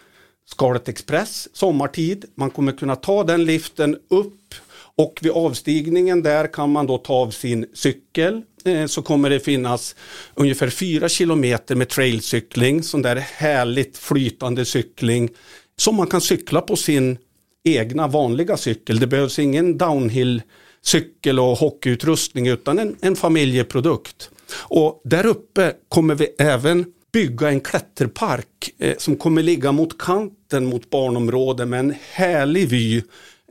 Skalet 0.46 0.88
Express 0.88 1.48
sommartid. 1.52 2.24
Man 2.34 2.50
kommer 2.50 2.72
kunna 2.72 2.96
ta 2.96 3.24
den 3.24 3.44
liften 3.44 3.96
upp 4.10 4.54
och 4.96 5.18
vid 5.22 5.32
avstigningen 5.32 6.22
där 6.22 6.52
kan 6.52 6.70
man 6.70 6.86
då 6.86 6.98
ta 6.98 7.14
av 7.14 7.30
sin 7.30 7.66
cykel 7.74 8.42
eh, 8.64 8.86
så 8.86 9.02
kommer 9.02 9.30
det 9.30 9.40
finnas 9.40 9.96
ungefär 10.34 10.70
fyra 10.70 11.08
kilometer 11.08 11.74
med 11.74 11.88
trailcykling, 11.88 12.82
sån 12.82 13.02
där 13.02 13.16
härligt 13.16 13.98
flytande 13.98 14.64
cykling 14.64 15.28
som 15.76 15.96
man 15.96 16.06
kan 16.06 16.20
cykla 16.20 16.60
på 16.60 16.76
sin 16.76 17.18
egna 17.64 18.08
vanliga 18.08 18.56
cykel. 18.56 18.98
Det 18.98 19.06
behövs 19.06 19.38
ingen 19.38 19.78
downhill 19.78 20.42
cykel 20.82 21.40
och 21.40 21.58
hockeyutrustning 21.58 22.48
utan 22.48 22.78
en, 22.78 22.96
en 23.00 23.16
familjeprodukt. 23.16 24.30
Och 24.56 25.00
där 25.04 25.26
uppe 25.26 25.72
kommer 25.88 26.14
vi 26.14 26.26
även 26.38 26.84
bygga 27.12 27.48
en 27.48 27.60
klätterpark 27.60 28.70
eh, 28.78 28.94
som 28.98 29.16
kommer 29.16 29.42
ligga 29.42 29.72
mot 29.72 29.98
kanten 29.98 30.66
mot 30.66 30.90
barnområden 30.90 31.70
med 31.70 31.80
en 31.80 31.94
härlig 32.12 32.68
vy. 32.68 33.02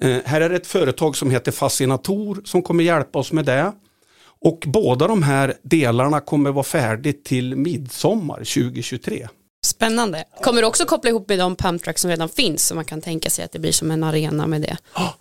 Eh, 0.01 0.17
här 0.25 0.41
är 0.41 0.49
det 0.49 0.55
ett 0.55 0.67
företag 0.67 1.15
som 1.15 1.31
heter 1.31 1.51
Fascinator 1.51 2.41
som 2.45 2.61
kommer 2.61 2.83
hjälpa 2.83 3.19
oss 3.19 3.31
med 3.31 3.45
det. 3.45 3.71
Och 4.45 4.63
båda 4.67 5.07
de 5.07 5.23
här 5.23 5.53
delarna 5.61 6.19
kommer 6.19 6.51
vara 6.51 6.63
färdigt 6.63 7.25
till 7.25 7.55
midsommar 7.55 8.37
2023. 8.37 9.27
Spännande. 9.65 10.23
Kommer 10.41 10.61
du 10.61 10.67
också 10.67 10.85
koppla 10.85 11.09
ihop 11.09 11.29
med 11.29 11.39
de 11.39 11.55
pumptracks 11.55 12.01
som 12.01 12.09
redan 12.09 12.29
finns 12.29 12.67
så 12.67 12.75
man 12.75 12.85
kan 12.85 13.01
tänka 13.01 13.29
sig 13.29 13.45
att 13.45 13.51
det 13.51 13.59
blir 13.59 13.71
som 13.71 13.91
en 13.91 14.03
arena 14.03 14.47
med 14.47 14.61
det? 14.61 14.77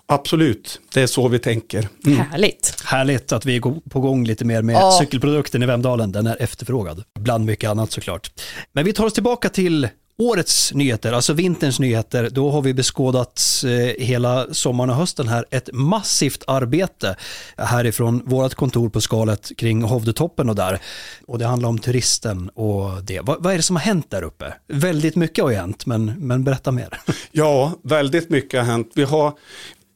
Absolut, 0.06 0.80
det 0.94 1.02
är 1.02 1.06
så 1.06 1.28
vi 1.28 1.38
tänker. 1.38 1.88
Mm. 2.06 2.18
Härligt. 2.18 2.82
Härligt 2.84 3.32
att 3.32 3.46
vi 3.46 3.56
är 3.56 3.90
på 3.90 4.00
gång 4.00 4.24
lite 4.24 4.44
mer 4.44 4.62
med 4.62 4.76
oh. 4.76 4.98
cykelprodukten 4.98 5.62
i 5.62 5.66
Vemdalen. 5.66 6.12
Den 6.12 6.26
är 6.26 6.42
efterfrågad, 6.42 7.04
bland 7.20 7.44
mycket 7.44 7.70
annat 7.70 7.92
såklart. 7.92 8.30
Men 8.72 8.84
vi 8.84 8.92
tar 8.92 9.04
oss 9.04 9.12
tillbaka 9.12 9.48
till 9.48 9.88
årets 10.22 10.74
nyheter, 10.74 11.12
alltså 11.12 11.32
vinterns 11.32 11.80
nyheter, 11.80 12.30
då 12.30 12.50
har 12.50 12.62
vi 12.62 12.74
beskådat 12.74 13.42
eh, 13.64 14.04
hela 14.04 14.54
sommaren 14.54 14.90
och 14.90 14.96
hösten 14.96 15.28
här 15.28 15.44
ett 15.50 15.68
massivt 15.72 16.44
arbete 16.46 17.16
härifrån 17.56 18.22
vårt 18.24 18.54
kontor 18.54 18.88
på 18.88 19.00
skalet 19.00 19.52
kring 19.56 19.82
Hovdetoppen 19.82 20.48
och 20.48 20.56
där. 20.56 20.78
Och 21.26 21.38
det 21.38 21.46
handlar 21.46 21.68
om 21.68 21.78
turisten 21.78 22.48
och 22.48 23.04
det. 23.04 23.20
Vad, 23.20 23.42
vad 23.42 23.52
är 23.52 23.56
det 23.56 23.62
som 23.62 23.76
har 23.76 23.82
hänt 23.82 24.10
där 24.10 24.22
uppe? 24.22 24.54
Väldigt 24.68 25.16
mycket 25.16 25.44
har 25.44 25.52
hänt, 25.52 25.86
men, 25.86 26.04
men 26.04 26.44
berätta 26.44 26.72
mer. 26.72 27.00
Ja, 27.34 27.72
väldigt 27.82 28.30
mycket 28.30 28.60
har 28.60 28.66
hänt. 28.66 28.92
Vi 28.94 29.04
har, 29.04 29.32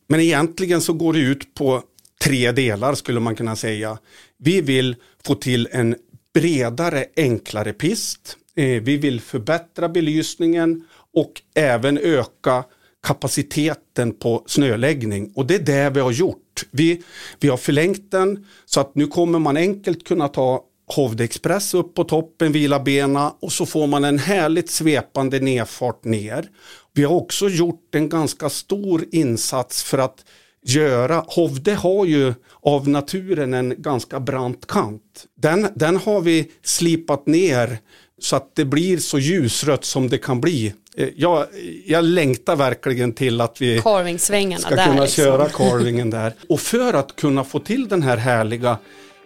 men 0.09 0.21
egentligen 0.21 0.81
så 0.81 0.93
går 0.93 1.13
det 1.13 1.19
ut 1.19 1.55
på 1.55 1.83
tre 2.25 2.53
delar 2.53 2.95
skulle 2.95 3.21
man 3.21 3.37
kunna 3.37 3.57
säga. 3.57 3.99
Vi 4.39 4.61
vill 4.61 4.97
få 5.27 5.35
till 5.35 5.69
en 5.73 5.97
bredare, 6.35 7.05
enklare 7.17 7.73
pist 7.73 8.37
Eh, 8.57 8.83
vi 8.83 8.97
vill 8.97 9.21
förbättra 9.21 9.89
belysningen 9.89 10.85
och 11.15 11.43
även 11.55 11.99
öka 11.99 12.65
kapaciteten 13.07 14.13
på 14.13 14.45
snöläggning 14.47 15.33
och 15.35 15.47
det 15.47 15.55
är 15.55 15.59
det 15.59 15.91
vi 15.91 16.01
har 16.01 16.13
gjort. 16.13 16.65
Vi, 16.71 17.03
vi 17.41 17.49
har 17.49 17.57
förlängt 17.57 18.11
den 18.11 18.47
så 18.65 18.81
att 18.81 18.95
nu 18.95 19.07
kommer 19.07 19.39
man 19.39 19.57
enkelt 19.57 20.07
kunna 20.07 20.29
ta 20.29 20.65
Hovde 20.95 21.25
Express 21.25 21.75
upp 21.75 21.95
på 21.95 22.05
toppen, 22.05 22.53
vila 22.53 22.81
bena 22.81 23.35
och 23.41 23.53
så 23.53 23.67
får 23.67 23.87
man 23.87 24.05
en 24.05 24.19
härligt 24.19 24.71
svepande 24.71 25.41
nedfart 25.41 26.05
ner. 26.05 26.49
Vi 26.93 27.05
har 27.05 27.15
också 27.15 27.49
gjort 27.49 27.95
en 27.95 28.09
ganska 28.09 28.49
stor 28.49 29.05
insats 29.13 29.83
för 29.83 29.99
att 29.99 30.25
göra, 30.67 31.25
Hovde 31.29 31.75
har 31.75 32.05
ju 32.05 32.35
av 32.61 32.89
naturen 32.89 33.55
en 33.55 33.75
ganska 33.79 34.21
brant 34.21 34.67
kant. 34.67 35.27
Den, 35.35 35.69
den 35.75 35.97
har 35.97 36.21
vi 36.21 36.51
slipat 36.63 37.27
ner 37.27 37.79
så 38.21 38.37
att 38.37 38.51
det 38.55 38.65
blir 38.65 38.99
så 38.99 39.19
ljusrött 39.19 39.85
som 39.85 40.09
det 40.09 40.19
kan 40.19 40.41
bli. 40.41 40.75
Eh, 40.97 41.09
jag, 41.17 41.47
jag 41.87 42.05
längtar 42.05 42.57
verkligen 42.57 43.13
till 43.13 43.41
att 43.41 43.63
vi 43.63 43.79
ska 43.79 43.99
där 44.01 44.59
kunna 44.61 45.03
liksom. 45.03 45.07
köra 45.07 45.49
carvingen 45.49 46.11
där. 46.11 46.33
Och 46.49 46.61
för 46.61 46.95
att 46.95 47.17
kunna 47.17 47.45
få 47.45 47.59
till 47.59 47.89
den 47.89 48.03
här 48.03 48.17
härliga 48.17 48.79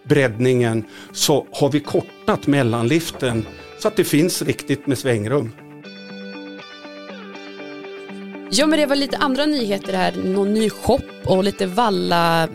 breddningen 0.08 0.84
så 1.12 1.46
har 1.52 1.68
vi 1.70 1.80
kortat 1.80 2.46
mellanliften 2.46 3.46
så 3.78 3.88
att 3.88 3.96
det 3.96 4.04
finns 4.04 4.42
riktigt 4.42 4.86
med 4.86 4.98
svängrum. 4.98 5.52
Ja 8.52 8.66
men 8.66 8.78
det 8.78 8.86
var 8.86 8.96
lite 8.96 9.16
andra 9.16 9.46
nyheter 9.46 9.92
här, 9.92 10.12
någon 10.12 10.54
ny 10.54 10.70
shop 10.70 11.02
och 11.24 11.44
lite 11.44 11.66
valla 11.66 12.48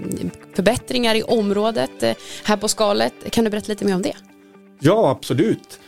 förbättringar 0.55 1.15
i 1.15 1.23
området 1.23 2.03
eh, 2.03 2.15
här 2.43 2.57
på 2.57 2.67
skalet. 2.67 3.13
Kan 3.29 3.43
du 3.43 3.49
berätta 3.49 3.71
lite 3.71 3.85
mer 3.85 3.95
om 3.95 4.01
det? 4.01 4.15
Ja 4.79 5.09
absolut. 5.09 5.79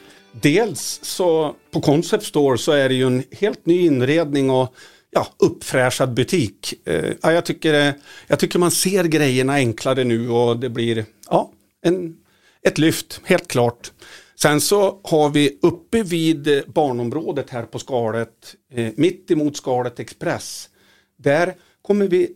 Dels 0.42 1.00
så 1.04 1.56
på 1.72 1.82
Concept 1.82 2.24
Store 2.24 2.58
så 2.58 2.72
är 2.72 2.90
det 2.90 2.96
ju 2.96 3.08
en 3.08 3.24
helt 3.32 3.66
ny 3.66 3.86
inredning 3.86 4.50
och 4.50 4.76
ja, 5.12 5.28
uppfräschad 5.38 6.14
butik. 6.14 6.74
Eh, 6.86 7.14
ja, 7.22 7.32
jag, 7.32 7.46
tycker, 7.46 7.88
eh, 7.88 7.94
jag 8.28 8.40
tycker 8.40 8.60
man 8.60 8.72
ser 8.72 9.04
grejerna 9.04 9.54
enklare 9.54 10.04
nu 10.04 10.30
och 10.30 10.60
det 10.60 10.70
blir 10.70 11.06
ja, 11.30 11.52
en, 11.82 12.18
ett 12.62 12.78
lyft, 12.78 13.22
helt 13.24 13.48
klart. 13.48 13.92
Sen 14.36 14.62
så 14.62 15.00
har 15.04 15.30
vi 15.30 15.60
uppe 15.62 16.04
vid 16.04 16.48
eh, 16.48 16.64
barnområdet 16.68 17.50
här 17.50 17.64
på 17.64 17.80
skalet, 17.80 18.56
mitt 18.96 19.32
emot 19.32 19.58
skalet 19.58 20.00
Express. 20.00 20.70
Där 21.18 21.56
kommer 21.82 22.08
vi 22.08 22.32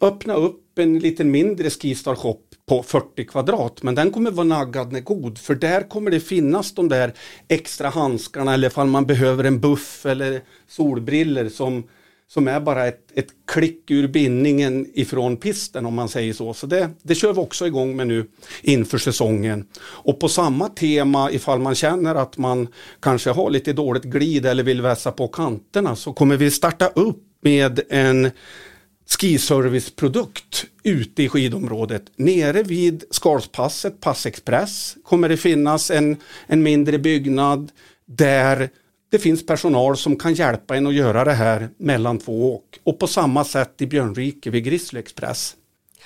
öppna 0.00 0.34
upp 0.34 0.78
en 0.78 0.98
lite 0.98 1.24
mindre 1.24 1.70
Skistar 1.70 2.14
Shop 2.14 2.45
på 2.68 2.82
40 2.82 3.24
kvadrat 3.24 3.82
men 3.82 3.94
den 3.94 4.10
kommer 4.10 4.30
vara 4.30 4.46
naggad 4.46 4.92
med 4.92 5.04
god 5.04 5.38
för 5.38 5.54
där 5.54 5.88
kommer 5.88 6.10
det 6.10 6.20
finnas 6.20 6.74
de 6.74 6.88
där 6.88 7.12
extra 7.48 7.88
handskarna 7.88 8.54
eller 8.54 8.68
ifall 8.68 8.86
man 8.86 9.06
behöver 9.06 9.44
en 9.44 9.60
buff 9.60 10.06
eller 10.06 10.40
solbriller 10.68 11.48
som, 11.48 11.84
som 12.28 12.48
är 12.48 12.60
bara 12.60 12.86
ett, 12.86 13.00
ett 13.14 13.28
klick 13.46 13.90
ur 13.90 14.08
bindningen 14.08 14.86
ifrån 14.94 15.36
pisten 15.36 15.86
om 15.86 15.94
man 15.94 16.08
säger 16.08 16.32
så. 16.32 16.54
Så 16.54 16.66
det, 16.66 16.90
det 17.02 17.14
kör 17.14 17.32
vi 17.32 17.40
också 17.40 17.66
igång 17.66 17.96
med 17.96 18.06
nu 18.06 18.26
inför 18.62 18.98
säsongen. 18.98 19.66
Och 19.78 20.20
på 20.20 20.28
samma 20.28 20.68
tema 20.68 21.30
ifall 21.30 21.58
man 21.58 21.74
känner 21.74 22.14
att 22.14 22.38
man 22.38 22.68
kanske 23.00 23.30
har 23.30 23.50
lite 23.50 23.72
dåligt 23.72 24.04
glid 24.04 24.46
eller 24.46 24.62
vill 24.62 24.82
vässa 24.82 25.12
på 25.12 25.28
kanterna 25.28 25.96
så 25.96 26.12
kommer 26.12 26.36
vi 26.36 26.50
starta 26.50 26.86
upp 26.86 27.22
med 27.40 27.80
en 27.88 28.30
skiserviceprodukt 29.06 30.66
ute 30.82 31.22
i 31.22 31.28
skidområdet. 31.28 32.02
Nere 32.16 32.62
vid 32.62 33.04
Skalspasset, 33.10 34.00
Passexpress, 34.00 34.96
kommer 35.04 35.28
det 35.28 35.36
finnas 35.36 35.90
en, 35.90 36.16
en 36.46 36.62
mindre 36.62 36.98
byggnad 36.98 37.72
där 38.06 38.68
det 39.10 39.18
finns 39.18 39.46
personal 39.46 39.96
som 39.96 40.16
kan 40.16 40.34
hjälpa 40.34 40.76
en 40.76 40.86
att 40.86 40.94
göra 40.94 41.24
det 41.24 41.32
här 41.32 41.68
mellan 41.78 42.18
två 42.18 42.54
åk. 42.54 42.78
Och 42.84 42.98
på 42.98 43.06
samma 43.06 43.44
sätt 43.44 43.82
i 43.82 43.86
Björnrike 43.86 44.50
vid 44.50 44.64
Grizzly 44.64 45.00
Express. 45.00 45.54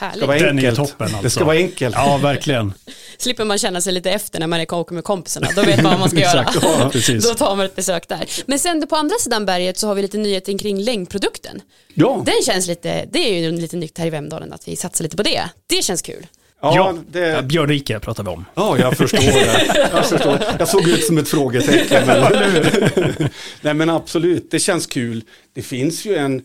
Härligt. 0.01 0.19
Ska 0.19 0.27
vara 0.27 0.39
Den 0.39 0.59
är 0.59 0.63
enkelt. 0.69 0.77
toppen 0.77 1.07
alltså. 1.07 1.23
Det 1.23 1.31
ska 1.31 1.45
vara 1.45 1.57
enkelt. 1.57 1.95
Ja, 1.99 2.17
verkligen. 2.23 2.73
Slipper 3.19 3.45
man 3.45 3.59
känna 3.59 3.81
sig 3.81 3.93
lite 3.93 4.11
efter 4.11 4.41
när 4.41 4.47
man 4.47 4.61
är 4.61 4.75
åker 4.75 4.95
med 4.95 5.05
kompisarna. 5.05 5.49
Då 5.57 5.63
vet 5.63 5.83
man 5.83 5.91
vad 5.93 6.01
man 6.01 6.11
ska 6.11 6.19
göra. 6.21 6.47
Ja. 6.63 6.91
Då 7.29 7.35
tar 7.35 7.57
man 7.57 7.67
ett 7.67 7.77
besök 7.77 8.09
där. 8.09 8.29
Men 8.47 8.59
sen 8.59 8.87
på 8.87 8.97
andra 8.97 9.15
sidan 9.21 9.47
berget 9.47 9.79
så 9.79 9.87
har 9.87 9.95
vi 9.95 10.03
lite 10.03 10.19
nyheter 10.19 10.59
kring 10.59 10.81
längdprodukten. 10.83 11.61
Ja, 11.95 12.23
Den 12.27 12.43
känns 12.47 12.67
lite, 12.67 13.07
det 13.13 13.19
är 13.19 13.39
ju 13.41 13.51
lite 13.53 13.77
nytt 13.77 13.99
här 13.99 14.07
i 14.07 14.11
Vemdalen 14.11 14.53
att 14.53 14.69
vi 14.69 14.77
satsar 14.77 15.03
lite 15.05 15.17
på 15.17 15.23
det. 15.23 15.41
Det 15.67 15.85
känns 15.85 16.03
kul. 16.03 16.27
ja, 16.63 16.73
Ja, 16.77 16.95
det, 17.11 17.21
ja, 17.29 17.43
Björnrike 17.43 18.01
pratar 18.01 18.23
vi 18.25 18.31
om. 18.31 18.45
Ja, 18.55 18.79
jag 18.79 18.97
förstår 18.97 19.19
det. 19.19 19.89
Jag, 19.93 20.07
förstår. 20.07 20.39
jag 20.59 20.69
såg 20.69 20.89
ut 20.89 21.05
som 21.05 21.19
ett 21.19 21.29
frågetecken. 21.29 22.07
Men... 22.07 23.29
Nej, 23.61 23.75
men 23.75 23.91
absolut, 23.91 24.51
det 24.51 24.59
känns 24.59 24.87
kul. 24.87 25.23
Det 25.55 25.63
finns 25.63 26.05
ju 26.05 26.17
en, 26.17 26.43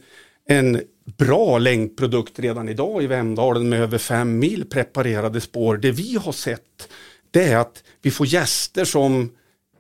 en 0.50 0.82
bra 1.18 1.58
längdprodukt 1.58 2.40
redan 2.40 2.70
idag 2.70 3.04
i 3.04 3.08
Vemdalen 3.08 3.70
med 3.70 3.82
över 3.82 3.98
fem 3.98 4.40
mil 4.40 4.66
preparerade 4.70 5.42
spår. 5.42 5.78
Det 5.78 5.92
vi 5.92 6.16
har 6.16 6.32
sett 6.32 6.90
det 7.32 7.44
är 7.44 7.58
att 7.58 7.84
vi 8.02 8.12
får 8.12 8.28
gäster 8.28 8.86
som 8.86 9.32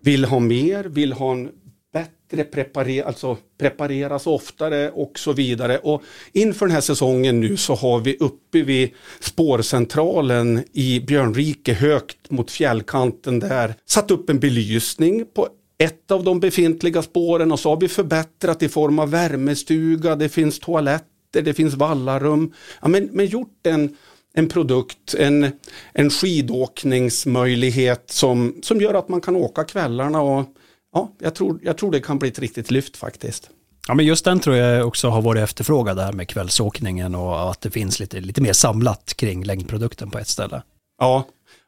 vill 0.01 0.25
ha 0.25 0.39
mer, 0.39 0.83
vill 0.83 1.13
ha 1.13 1.31
en 1.31 1.49
bättre 1.93 2.43
preparera, 2.43 3.05
alltså 3.05 3.38
prepareras 3.59 4.27
oftare 4.27 4.91
och 4.91 5.19
så 5.19 5.33
vidare. 5.33 5.77
Och 5.77 6.03
inför 6.33 6.65
den 6.65 6.73
här 6.73 6.81
säsongen 6.81 7.39
nu 7.39 7.57
så 7.57 7.75
har 7.75 7.99
vi 7.99 8.17
uppe 8.19 8.61
vid 8.61 8.89
spårcentralen 9.19 10.63
i 10.73 10.99
Björnrike 10.99 11.73
högt 11.73 12.31
mot 12.31 12.51
fjällkanten 12.51 13.39
där 13.39 13.75
satt 13.85 14.11
upp 14.11 14.29
en 14.29 14.39
belysning 14.39 15.25
på 15.35 15.47
ett 15.77 16.11
av 16.11 16.23
de 16.23 16.39
befintliga 16.39 17.01
spåren 17.01 17.51
och 17.51 17.59
så 17.59 17.69
har 17.69 17.79
vi 17.81 17.88
förbättrat 17.88 18.63
i 18.63 18.69
form 18.69 18.99
av 18.99 19.11
värmestuga, 19.11 20.15
det 20.15 20.29
finns 20.29 20.59
toalett 20.59 21.03
toaletter, 21.36 21.41
det 21.41 21.54
finns 21.54 21.74
vallarum. 21.74 22.54
Ja, 22.82 22.88
men, 22.88 23.10
men 23.12 23.26
gjort 23.26 23.67
en, 23.67 23.95
en 24.34 24.50
produkt, 24.50 25.15
en, 25.17 25.52
en 25.93 26.10
skidåkningsmöjlighet 26.10 28.12
som, 28.12 28.56
som 28.63 28.82
gör 28.82 28.93
att 28.93 29.10
man 29.10 29.21
kan 29.21 29.36
åka 29.36 29.63
kvällarna 29.63 30.21
och 30.21 30.45
ja, 30.93 31.12
jag 31.19 31.36
tror, 31.36 31.60
jag 31.63 31.78
tror 31.78 31.91
det 31.91 32.02
kan 32.02 32.19
bli 32.19 32.30
ett 32.30 32.39
riktigt 32.39 32.71
lyft 32.71 32.98
faktiskt. 32.98 33.50
Ja, 33.88 33.93
men 33.93 34.06
just 34.06 34.26
den 34.26 34.39
tror 34.39 34.56
jag 34.56 34.88
också 34.88 35.10
har 35.10 35.21
varit 35.21 35.43
efterfrågad 35.43 35.98
där 35.98 36.13
med 36.13 36.28
kvällsåkningen 36.28 37.15
och 37.15 37.52
att 37.52 37.62
det 37.62 37.71
finns 37.71 38.00
lite, 38.00 38.19
lite 38.19 38.41
mer 38.41 38.54
samlat 38.54 39.13
kring 39.15 39.43
längdprodukten 39.43 40.12
på 40.12 40.19
ett 40.19 40.28
ställe. 40.28 40.62
Ja, 41.00 41.24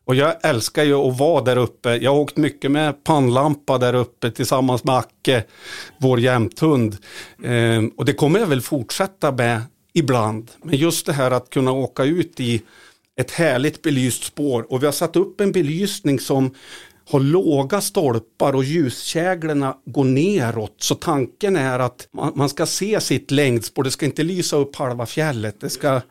och 0.07 0.15
jag 0.15 0.35
älskar 0.43 0.83
ju 0.83 0.93
att 0.93 1.19
vara 1.19 1.43
där 1.43 1.57
uppe. 1.57 1.95
Jag 1.95 2.11
har 2.11 2.19
åkt 2.19 2.37
mycket 2.37 2.71
med 2.71 3.03
pannlampa 3.03 3.77
där 3.77 3.93
uppe 3.93 4.31
tillsammans 4.31 4.83
med 4.83 4.95
Acke, 4.97 5.43
vår 5.97 6.19
jämthund. 6.19 6.97
Ehm, 7.43 7.89
och 7.89 8.05
det 8.05 8.13
kommer 8.13 8.39
jag 8.39 8.47
väl 8.47 8.61
fortsätta 8.61 9.31
med 9.31 9.61
ibland. 9.93 10.51
Men 10.63 10.75
just 10.75 11.05
det 11.05 11.13
här 11.13 11.31
att 11.31 11.49
kunna 11.49 11.71
åka 11.71 12.03
ut 12.03 12.39
i 12.39 12.61
ett 13.19 13.31
härligt 13.31 13.81
belyst 13.81 14.23
spår. 14.23 14.71
Och 14.71 14.81
vi 14.81 14.85
har 14.85 14.93
satt 14.93 15.15
upp 15.15 15.41
en 15.41 15.51
belysning 15.51 16.19
som 16.19 16.53
har 17.09 17.19
låga 17.19 17.81
stolpar 17.81 18.55
och 18.55 18.63
ljuskäglorna 18.63 19.77
går 19.85 20.03
neråt. 20.03 20.75
Så 20.77 20.95
tanken 20.95 21.55
är 21.55 21.79
att 21.79 22.07
man 22.11 22.33
man 22.35 22.49
ska 22.49 22.65
se 22.65 23.01
sitt 23.01 23.31
längdspår. 23.31 23.83
Det 23.83 23.91
ska 23.91 24.05
inte 24.05 24.23
lysa 24.23 24.57
upp 24.57 24.75
halva 24.75 25.05
fjället. 25.05 25.61
Det 25.61 25.69
ska, 25.69 26.01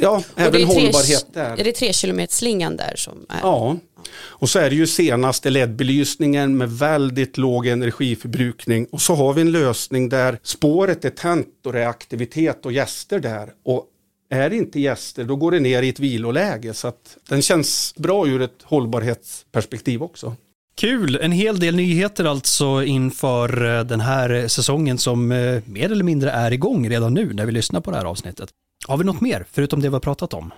ja, 0.00 0.22
även 0.36 0.60
är 0.60 0.64
tre- 0.64 0.64
hållbarhet 0.64 1.26
där. 1.32 1.60
Är 1.60 1.64
det 1.64 1.72
tre 1.72 1.92
kilometer 1.92 2.34
slingan 2.34 2.76
där 2.76 2.92
som 2.96 3.26
är? 3.28 3.38
Ja, 3.42 3.76
och 4.16 4.50
så 4.50 4.58
är 4.58 4.70
det 4.70 4.76
ju 4.76 4.86
senaste 4.86 5.50
LED-belysningen 5.50 6.56
med 6.56 6.70
väldigt 6.70 7.38
låg 7.38 7.66
energiförbrukning. 7.66 8.86
Och 8.92 9.00
så 9.00 9.14
har 9.14 9.32
vi 9.34 9.40
en 9.40 9.52
lösning 9.52 10.08
där 10.08 10.38
spåret 10.42 11.04
är 11.04 11.10
tänt 11.10 11.46
och 11.64 11.72
det 11.72 11.82
är 11.82 11.86
aktivitet 11.86 12.66
och 12.66 12.72
gäster 12.72 13.20
där. 13.20 13.48
Och 13.64 13.86
är 14.30 14.50
det 14.50 14.56
inte 14.56 14.80
gäster 14.80 15.24
då 15.24 15.36
går 15.36 15.50
det 15.50 15.60
ner 15.60 15.82
i 15.82 15.88
ett 15.88 16.00
viloläge. 16.00 16.74
Så 16.74 16.88
att 16.88 17.16
den 17.28 17.42
känns 17.42 17.94
bra 17.96 18.26
ur 18.28 18.42
ett 18.42 18.62
hållbarhetsperspektiv 18.62 20.02
också. 20.02 20.36
Kul, 20.76 21.18
en 21.22 21.32
hel 21.32 21.58
del 21.60 21.76
nyheter 21.76 22.24
alltså 22.24 22.82
inför 22.82 23.78
eh, 23.78 23.84
den 23.84 24.00
här 24.00 24.48
säsongen 24.48 24.98
som 24.98 25.32
eh, 25.32 25.62
mer 25.64 25.92
eller 25.92 26.04
mindre 26.04 26.30
är 26.30 26.50
igång 26.50 26.88
redan 26.90 27.14
nu 27.14 27.32
när 27.32 27.46
vi 27.46 27.52
lyssnar 27.52 27.80
på 27.80 27.90
det 27.90 27.96
här 27.96 28.04
avsnittet. 28.04 28.48
Har 28.86 28.96
vi 28.96 29.04
något 29.04 29.20
mer 29.20 29.46
förutom 29.52 29.80
det 29.80 29.88
vi 29.88 29.92
har 29.92 30.00
pratat 30.00 30.34
om? 30.34 30.52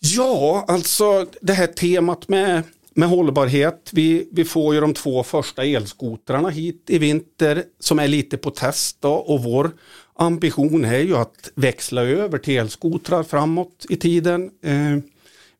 Ja, 0.00 0.64
alltså 0.68 1.26
det 1.40 1.52
här 1.52 1.66
temat 1.66 2.28
med, 2.28 2.62
med 2.94 3.08
hållbarhet. 3.08 3.90
Vi, 3.92 4.28
vi 4.32 4.44
får 4.44 4.74
ju 4.74 4.80
de 4.80 4.94
två 4.94 5.22
första 5.22 5.64
elskotrarna 5.64 6.48
hit 6.48 6.84
i 6.86 6.98
vinter 6.98 7.64
som 7.80 7.98
är 7.98 8.08
lite 8.08 8.36
på 8.36 8.50
test. 8.50 8.96
Då, 9.00 9.12
och 9.12 9.42
vår 9.42 9.70
ambition 10.14 10.84
är 10.84 10.98
ju 10.98 11.16
att 11.16 11.50
växla 11.54 12.02
över 12.02 12.38
till 12.38 12.58
elskotrar 12.58 13.22
framåt 13.22 13.86
i 13.88 13.96
tiden. 13.96 14.50
Eh, 14.62 14.98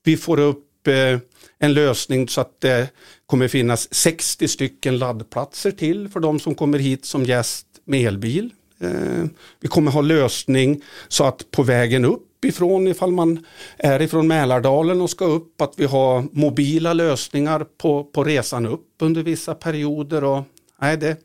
vi 0.05 0.17
får 0.17 0.41
upp 0.41 0.87
eh, 0.87 1.19
en 1.59 1.75
lösning 1.75 2.29
så 2.29 2.41
att 2.41 2.61
det 2.61 2.89
kommer 3.27 3.49
finnas 3.49 3.95
60 3.95 4.49
stycken 4.49 4.99
laddplatser 4.99 5.71
till 5.71 6.09
för 6.09 6.21
de 6.21 6.41
som 6.41 6.55
kommer 6.55 6.79
hit 6.79 7.05
som 7.05 7.25
gäst 7.25 7.67
med 7.85 8.07
elbil. 8.07 8.51
Eh, 8.81 9.25
vi 9.61 9.69
kommer 9.69 9.91
ha 9.91 10.01
lösning 10.01 10.83
så 11.09 11.25
att 11.25 11.51
på 11.51 11.63
vägen 11.63 12.05
upp 12.05 12.45
ifrån 12.45 12.87
ifall 12.87 13.13
man 13.13 13.45
är 13.77 14.03
ifrån 14.03 14.29
Mälardalen 14.29 15.01
och 15.01 15.11
ska 15.11 15.25
upp 15.25 15.61
att 15.61 15.73
vi 15.77 15.85
har 15.85 16.25
mobila 16.33 16.93
lösningar 16.93 17.67
på, 17.79 18.05
på 18.05 18.25
resan 18.25 18.67
upp 18.67 18.87
under 19.01 19.23
vissa 19.23 19.55
perioder. 19.55 20.25
Och, 20.25 20.43
nej, 20.81 20.97
det, 20.97 21.17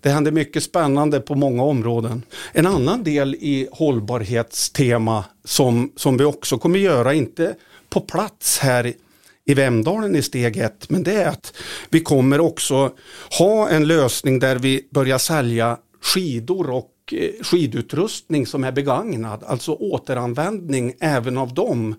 det 0.00 0.10
händer 0.10 0.32
mycket 0.32 0.62
spännande 0.62 1.20
på 1.20 1.34
många 1.34 1.62
områden. 1.62 2.22
En 2.52 2.66
annan 2.66 3.04
del 3.04 3.34
i 3.34 3.68
hållbarhetstema 3.72 5.24
som, 5.44 5.92
som 5.96 6.16
vi 6.16 6.24
också 6.24 6.58
kommer 6.58 6.78
göra, 6.78 7.14
inte 7.14 7.54
på 7.88 8.00
plats 8.00 8.58
här 8.58 8.92
i 9.44 9.54
Vemdalen 9.54 10.16
i 10.16 10.22
steg 10.22 10.56
ett, 10.56 10.90
men 10.90 11.02
det 11.02 11.14
är 11.14 11.28
att 11.28 11.52
vi 11.90 12.00
kommer 12.00 12.40
också 12.40 12.92
ha 13.38 13.68
en 13.68 13.86
lösning 13.86 14.38
där 14.38 14.56
vi 14.56 14.88
börjar 14.90 15.18
sälja 15.18 15.78
skidor 16.02 16.70
och 16.70 16.90
eh, 17.12 17.30
skidutrustning 17.42 18.46
som 18.46 18.64
är 18.64 18.72
begagnad, 18.72 19.44
alltså 19.44 19.72
återanvändning 19.72 20.94
även 21.00 21.38
av 21.38 21.54
dem. 21.54 21.94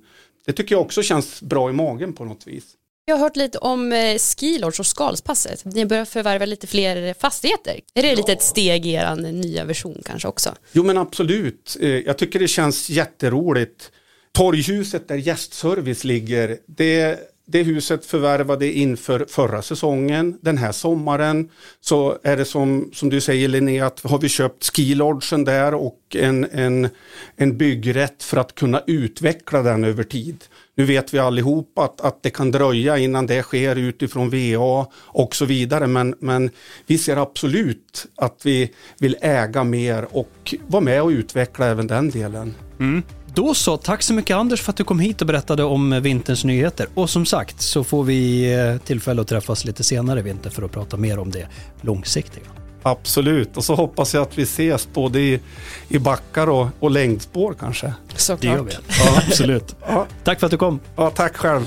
Det 0.45 0.53
tycker 0.53 0.75
jag 0.75 0.81
också 0.81 1.03
känns 1.03 1.41
bra 1.41 1.69
i 1.69 1.73
magen 1.73 2.13
på 2.13 2.25
något 2.25 2.47
vis. 2.47 2.63
Jag 3.05 3.15
har 3.15 3.23
hört 3.23 3.35
lite 3.35 3.57
om 3.57 3.93
eh, 3.93 4.17
Skilodge 4.17 4.79
och 4.79 4.85
Skalspasset. 4.85 5.65
Ni 5.65 5.85
börjar 5.85 6.05
förvärva 6.05 6.45
lite 6.45 6.67
fler 6.67 7.13
fastigheter. 7.13 7.79
Är 7.93 8.01
det 8.01 8.15
lite 8.15 8.33
ett 8.33 8.43
steg 8.43 8.85
i 8.85 8.91
er 8.91 9.15
nya 9.15 9.65
version 9.65 10.01
kanske 10.05 10.27
också? 10.27 10.55
Jo 10.71 10.83
men 10.83 10.97
absolut, 10.97 11.77
Eh, 11.81 11.89
jag 11.89 12.17
tycker 12.17 12.39
det 12.39 12.47
känns 12.47 12.89
jätteroligt. 12.89 13.91
Torghuset 14.31 15.07
där 15.07 15.15
gästservice 15.15 16.03
ligger, 16.03 16.57
det, 16.67 17.19
det 17.51 17.63
huset 17.63 18.05
förvärvade 18.05 18.71
inför 18.71 19.25
förra 19.29 19.61
säsongen. 19.61 20.37
Den 20.41 20.57
här 20.57 20.71
sommaren 20.71 21.49
så 21.81 22.17
är 22.23 22.37
det 22.37 22.45
som, 22.45 22.89
som 22.93 23.09
du 23.09 23.21
säger 23.21 23.47
Linnea, 23.47 23.85
att 23.85 23.99
har 23.99 24.19
vi 24.19 24.29
köpt 24.29 24.75
skilodgen 24.75 25.43
där 25.43 25.73
och 25.73 25.99
en, 26.15 26.47
en, 26.51 26.89
en 27.35 27.57
byggrätt 27.57 28.23
för 28.23 28.37
att 28.37 28.55
kunna 28.55 28.81
utveckla 28.87 29.61
den 29.61 29.83
över 29.83 30.03
tid. 30.03 30.43
Nu 30.75 30.85
vet 30.85 31.13
vi 31.13 31.19
allihop 31.19 31.79
att, 31.79 32.01
att 32.01 32.23
det 32.23 32.29
kan 32.29 32.51
dröja 32.51 32.97
innan 32.97 33.27
det 33.27 33.43
sker 33.43 33.75
utifrån 33.75 34.29
VA 34.29 34.87
och 34.95 35.35
så 35.35 35.45
vidare 35.45 35.87
men, 35.87 36.15
men 36.19 36.49
vi 36.87 36.97
ser 36.97 37.17
absolut 37.17 38.05
att 38.15 38.41
vi 38.43 38.71
vill 38.99 39.15
äga 39.21 39.63
mer 39.63 40.07
och 40.11 40.55
vara 40.67 40.83
med 40.83 41.01
och 41.01 41.09
utveckla 41.09 41.67
även 41.67 41.87
den 41.87 42.09
delen. 42.09 42.55
Mm. 42.79 43.03
Då 43.33 43.53
så, 43.53 43.77
tack 43.77 44.03
så 44.03 44.13
mycket 44.13 44.35
Anders 44.35 44.61
för 44.61 44.71
att 44.71 44.77
du 44.77 44.83
kom 44.83 44.99
hit 44.99 45.21
och 45.21 45.27
berättade 45.27 45.63
om 45.63 46.01
vinterns 46.01 46.43
nyheter. 46.43 46.87
Och 46.93 47.09
som 47.09 47.25
sagt 47.25 47.61
så 47.61 47.83
får 47.83 48.03
vi 48.03 48.53
eh, 48.53 48.77
tillfälle 48.77 49.21
att 49.21 49.27
träffas 49.27 49.65
lite 49.65 49.83
senare 49.83 50.19
i 50.19 50.23
vinter 50.23 50.49
för 50.49 50.63
att 50.63 50.71
prata 50.71 50.97
mer 50.97 51.19
om 51.19 51.31
det 51.31 51.47
långsiktiga. 51.81 52.43
Absolut, 52.83 53.57
och 53.57 53.63
så 53.63 53.75
hoppas 53.75 54.13
jag 54.13 54.21
att 54.21 54.37
vi 54.37 54.43
ses 54.43 54.87
både 54.93 55.19
i, 55.19 55.39
i 55.87 55.99
backar 55.99 56.49
och, 56.49 56.67
och 56.79 56.91
längdspår 56.91 57.55
kanske. 57.59 57.93
Såklart. 58.15 58.41
Det 58.41 58.47
gör 58.47 58.63
vi. 58.63 58.71
Ja, 59.05 59.21
absolut. 59.27 59.75
Ja, 59.87 60.05
Tack 60.23 60.39
för 60.39 60.47
att 60.47 60.51
du 60.51 60.57
kom. 60.57 60.79
ja, 60.95 61.09
tack 61.09 61.37
själv. 61.37 61.65